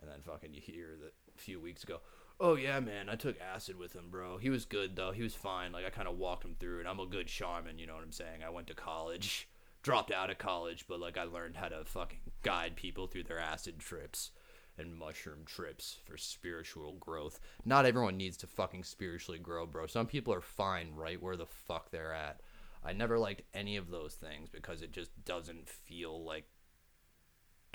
And 0.00 0.10
then 0.10 0.20
fucking 0.22 0.52
you 0.52 0.60
hear 0.60 0.88
that 1.02 1.12
a 1.34 1.40
few 1.40 1.60
weeks 1.60 1.84
ago, 1.84 2.00
oh 2.40 2.56
yeah, 2.56 2.80
man, 2.80 3.08
I 3.08 3.14
took 3.14 3.40
acid 3.40 3.78
with 3.78 3.92
him, 3.92 4.06
bro. 4.10 4.38
He 4.38 4.50
was 4.50 4.64
good 4.64 4.96
though. 4.96 5.12
He 5.12 5.22
was 5.22 5.34
fine. 5.34 5.72
Like 5.72 5.86
I 5.86 5.90
kind 5.90 6.08
of 6.08 6.18
walked 6.18 6.44
him 6.44 6.56
through, 6.58 6.80
and 6.80 6.88
I'm 6.88 7.00
a 7.00 7.06
good 7.06 7.30
shaman. 7.30 7.78
You 7.78 7.86
know 7.86 7.94
what 7.94 8.02
I'm 8.02 8.12
saying? 8.12 8.42
I 8.44 8.50
went 8.50 8.66
to 8.68 8.74
college 8.74 9.48
dropped 9.84 10.10
out 10.10 10.30
of 10.30 10.38
college, 10.38 10.86
but 10.88 10.98
like 10.98 11.16
I 11.18 11.24
learned 11.24 11.56
how 11.56 11.68
to 11.68 11.84
fucking 11.84 12.18
guide 12.42 12.74
people 12.74 13.06
through 13.06 13.24
their 13.24 13.38
acid 13.38 13.78
trips 13.78 14.30
and 14.76 14.96
mushroom 14.96 15.44
trips 15.44 15.98
for 16.04 16.16
spiritual 16.16 16.94
growth. 16.94 17.38
Not 17.64 17.86
everyone 17.86 18.16
needs 18.16 18.36
to 18.38 18.48
fucking 18.48 18.82
spiritually 18.82 19.38
grow, 19.38 19.66
bro. 19.66 19.86
Some 19.86 20.06
people 20.06 20.34
are 20.34 20.40
fine 20.40 20.94
right 20.96 21.22
where 21.22 21.36
the 21.36 21.46
fuck 21.46 21.90
they're 21.90 22.14
at. 22.14 22.40
I 22.82 22.92
never 22.92 23.18
liked 23.18 23.42
any 23.52 23.76
of 23.76 23.90
those 23.90 24.14
things 24.14 24.48
because 24.48 24.82
it 24.82 24.90
just 24.90 25.10
doesn't 25.24 25.68
feel 25.68 26.24
like 26.24 26.46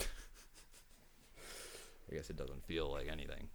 I 0.00 0.04
guess 2.12 2.28
it 2.28 2.36
doesn't 2.36 2.66
feel 2.66 2.90
like 2.90 3.08
anything. 3.10 3.48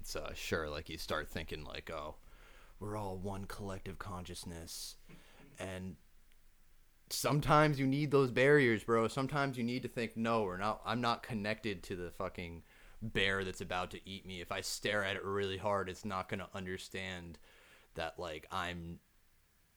It's 0.00 0.14
uh, 0.14 0.32
sure 0.34 0.68
like 0.68 0.90
you 0.90 0.98
start 0.98 1.30
thinking 1.30 1.64
like, 1.64 1.90
oh, 1.90 2.16
we're 2.80 2.96
all 2.96 3.16
one 3.16 3.46
collective 3.46 3.98
consciousness 3.98 4.96
and 5.58 5.96
sometimes 7.12 7.78
you 7.78 7.86
need 7.86 8.10
those 8.10 8.30
barriers, 8.30 8.82
bro. 8.84 9.06
Sometimes 9.08 9.56
you 9.56 9.64
need 9.64 9.82
to 9.82 9.88
think, 9.88 10.16
no, 10.16 10.42
we're 10.42 10.56
not. 10.56 10.80
I'm 10.84 11.00
not 11.00 11.22
connected 11.22 11.82
to 11.84 11.96
the 11.96 12.10
fucking 12.10 12.62
bear 13.00 13.44
that's 13.44 13.60
about 13.60 13.90
to 13.92 14.00
eat 14.08 14.26
me. 14.26 14.40
If 14.40 14.50
I 14.52 14.60
stare 14.60 15.04
at 15.04 15.16
it 15.16 15.24
really 15.24 15.58
hard, 15.58 15.88
it's 15.88 16.04
not 16.04 16.28
gonna 16.28 16.48
understand 16.54 17.38
that 17.94 18.18
like 18.18 18.46
I'm 18.50 18.98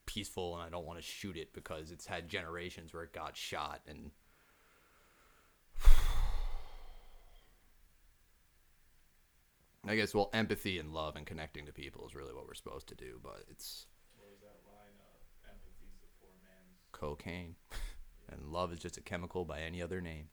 peaceful 0.06 0.56
and 0.56 0.64
I 0.64 0.70
don't 0.70 0.86
want 0.86 1.00
to 1.00 1.06
shoot 1.06 1.36
it 1.38 1.54
because 1.54 1.92
it's 1.92 2.06
had 2.06 2.30
generations 2.30 2.94
where 2.94 3.04
it 3.04 3.14
got 3.14 3.36
shot 3.36 3.82
and. 3.88 4.12
I 9.88 9.96
guess 9.96 10.16
well, 10.16 10.32
empathy 10.34 10.80
and 10.80 10.94
love 10.94 11.16
and 11.16 11.28
connecting 11.28 11.68
to 11.68 11.72
people 11.72 12.08
is 12.08 12.16
really 12.16 12.34
what 12.34 12.48
we're 12.48 12.56
supposed 12.56 12.88
to 12.88 12.96
do, 12.96 13.20
but 13.22 13.44
it's 13.52 13.86
cocaine. 16.96 17.56
and 18.32 18.52
love 18.52 18.74
is 18.74 18.80
just 18.80 18.98
a 18.98 19.02
chemical 19.02 19.46
by 19.46 19.60
any 19.62 19.82
other 19.82 20.02
name. 20.02 20.30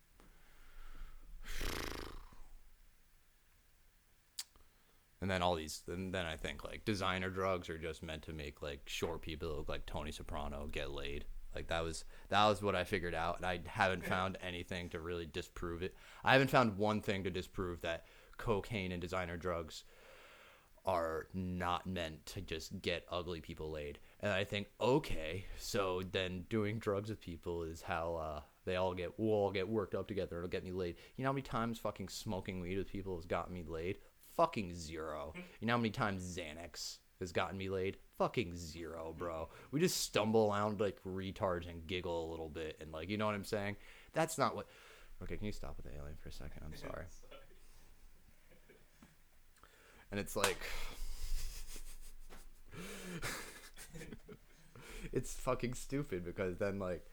And 5.21 5.31
then 5.31 5.41
all 5.41 5.55
these, 5.55 5.83
and 5.87 6.13
then 6.13 6.27
I 6.27 6.37
think 6.37 6.65
like 6.65 6.85
designer 6.85 7.31
drugs 7.31 7.71
are 7.71 7.79
just 7.79 8.03
meant 8.03 8.23
to 8.23 8.33
make 8.33 8.61
like 8.61 8.81
short 8.87 9.23
people 9.23 9.57
look 9.57 9.69
like 9.69 9.87
Tony 9.87 10.11
Soprano 10.11 10.69
get 10.71 10.91
laid. 10.91 11.27
Like 11.55 11.69
that 11.69 11.85
was 11.85 12.05
that 12.29 12.45
was 12.47 12.63
what 12.63 12.75
I 12.75 12.83
figured 12.83 13.15
out, 13.15 13.37
and 13.37 13.47
I 13.47 13.61
haven't 13.67 14.05
found 14.05 14.37
anything 14.43 14.89
to 14.91 15.01
really 15.01 15.27
disprove 15.27 15.83
it. 15.83 15.95
I 16.25 16.33
haven't 16.33 16.51
found 16.51 16.77
one 16.77 17.01
thing 17.01 17.23
to 17.25 17.31
disprove 17.31 17.83
that 17.83 18.07
cocaine 18.37 18.91
and 18.91 19.01
designer 19.01 19.37
drugs 19.37 19.85
are 20.85 21.29
not 21.33 21.87
meant 21.87 22.27
to 22.27 22.41
just 22.41 22.83
get 22.83 23.07
ugly 23.09 23.41
people 23.41 23.71
laid. 23.71 23.99
And 24.23 24.33
I 24.33 24.45
think, 24.45 24.69
okay, 24.81 25.47
so 25.59 26.03
then 26.13 26.45
doing 26.49 26.79
drugs 26.79 27.11
with 27.11 27.21
people 27.21 27.65
is 27.65 27.83
how 27.83 28.15
uh, 28.15 28.41
they 28.65 28.77
all 28.77 28.95
get, 28.95 29.19
we'll 29.19 29.33
all 29.33 29.51
get 29.51 29.69
worked 29.69 29.97
up 29.97 30.07
together. 30.07 30.37
It'll 30.37 30.49
get 30.49 30.63
me 30.63 30.71
laid. 30.71 30.95
You 31.17 31.25
know 31.25 31.31
how 31.31 31.33
many 31.33 31.43
times 31.43 31.81
fucking 31.81 32.09
smoking 32.09 32.61
weed 32.61 32.79
with 32.79 32.87
people 32.87 33.17
has 33.17 33.25
gotten 33.25 33.53
me 33.53 33.65
laid? 33.67 33.99
Fucking 34.37 34.75
zero. 34.75 35.35
You 35.61 35.67
know 35.67 35.73
how 35.73 35.79
many 35.79 35.91
times 35.91 36.23
Xanax 36.23 36.99
has 37.19 37.33
gotten 37.33 37.59
me 37.59 37.69
laid? 37.69 37.97
Fucking 38.17 38.55
zero, 38.57 39.13
bro. 39.19 39.49
We 39.73 39.81
just 39.81 40.01
stumble 40.01 40.53
around 40.53 40.81
like 40.81 40.99
retards 41.05 41.69
and 41.69 41.85
giggle 41.89 42.29
a 42.29 42.31
little 42.31 42.49
bit 42.49 42.79
and 42.81 42.93
like, 42.93 43.11
you 43.11 43.19
know 43.19 43.27
what 43.27 43.35
I'm 43.35 43.45
saying? 43.45 43.75
That's 44.13 44.39
not 44.39 44.55
what. 44.55 44.67
Okay, 45.25 45.37
can 45.37 45.47
you 45.47 45.53
stop 45.53 45.77
with 45.77 45.87
the 45.87 45.99
alien 45.99 46.17
for 46.23 46.29
a 46.29 46.33
second? 46.33 46.63
I'm 46.65 46.77
sorry. 46.77 47.07
And 50.13 50.21
it's 50.21 50.37
like. 50.37 50.59
it's 55.13 55.35
fucking 55.35 55.75
stupid 55.75 56.25
because 56.25 56.59
then 56.59 56.79
like 56.79 57.05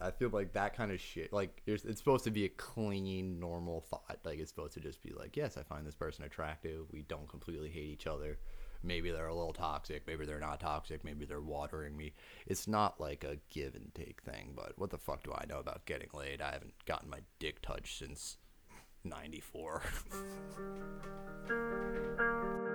I 0.00 0.10
feel 0.10 0.30
like 0.30 0.54
that 0.54 0.76
kind 0.76 0.90
of 0.90 1.00
shit 1.00 1.32
like 1.32 1.62
it's, 1.66 1.84
supposed 1.98 2.24
to 2.24 2.30
be 2.30 2.44
a 2.44 2.48
clean 2.48 3.38
normal 3.38 3.82
thought. 3.82 4.18
Like 4.24 4.40
it's 4.40 4.50
supposed 4.50 4.74
to 4.74 4.80
just 4.80 5.02
be 5.02 5.12
like 5.12 5.36
yes 5.36 5.56
I 5.56 5.62
find 5.62 5.86
this 5.86 5.94
person 5.94 6.24
attractive. 6.24 6.86
We 6.90 7.02
don't 7.02 7.28
completely 7.28 7.70
hate 7.70 7.86
each 7.86 8.06
other. 8.06 8.38
Maybe 8.84 9.12
they're 9.12 9.28
a 9.28 9.34
little 9.34 9.52
toxic. 9.52 10.04
Maybe 10.08 10.26
they're 10.26 10.40
not 10.40 10.58
toxic. 10.58 11.04
Maybe 11.04 11.24
they're 11.24 11.40
watering 11.40 11.96
me. 11.96 12.14
It's 12.46 12.66
not 12.66 13.00
like 13.00 13.22
a 13.22 13.38
give 13.50 13.76
and 13.76 13.94
take 13.94 14.22
thing 14.22 14.54
but 14.56 14.72
what 14.76 14.90
the 14.90 14.98
fuck 14.98 15.22
do 15.22 15.32
I 15.32 15.44
know 15.48 15.60
about 15.60 15.86
getting 15.86 16.08
laid? 16.12 16.42
I 16.42 16.52
haven't 16.52 16.74
gotten 16.84 17.08
my 17.08 17.20
dick 17.38 17.62
touched 17.62 17.98
since 17.98 18.38
94 19.04 19.82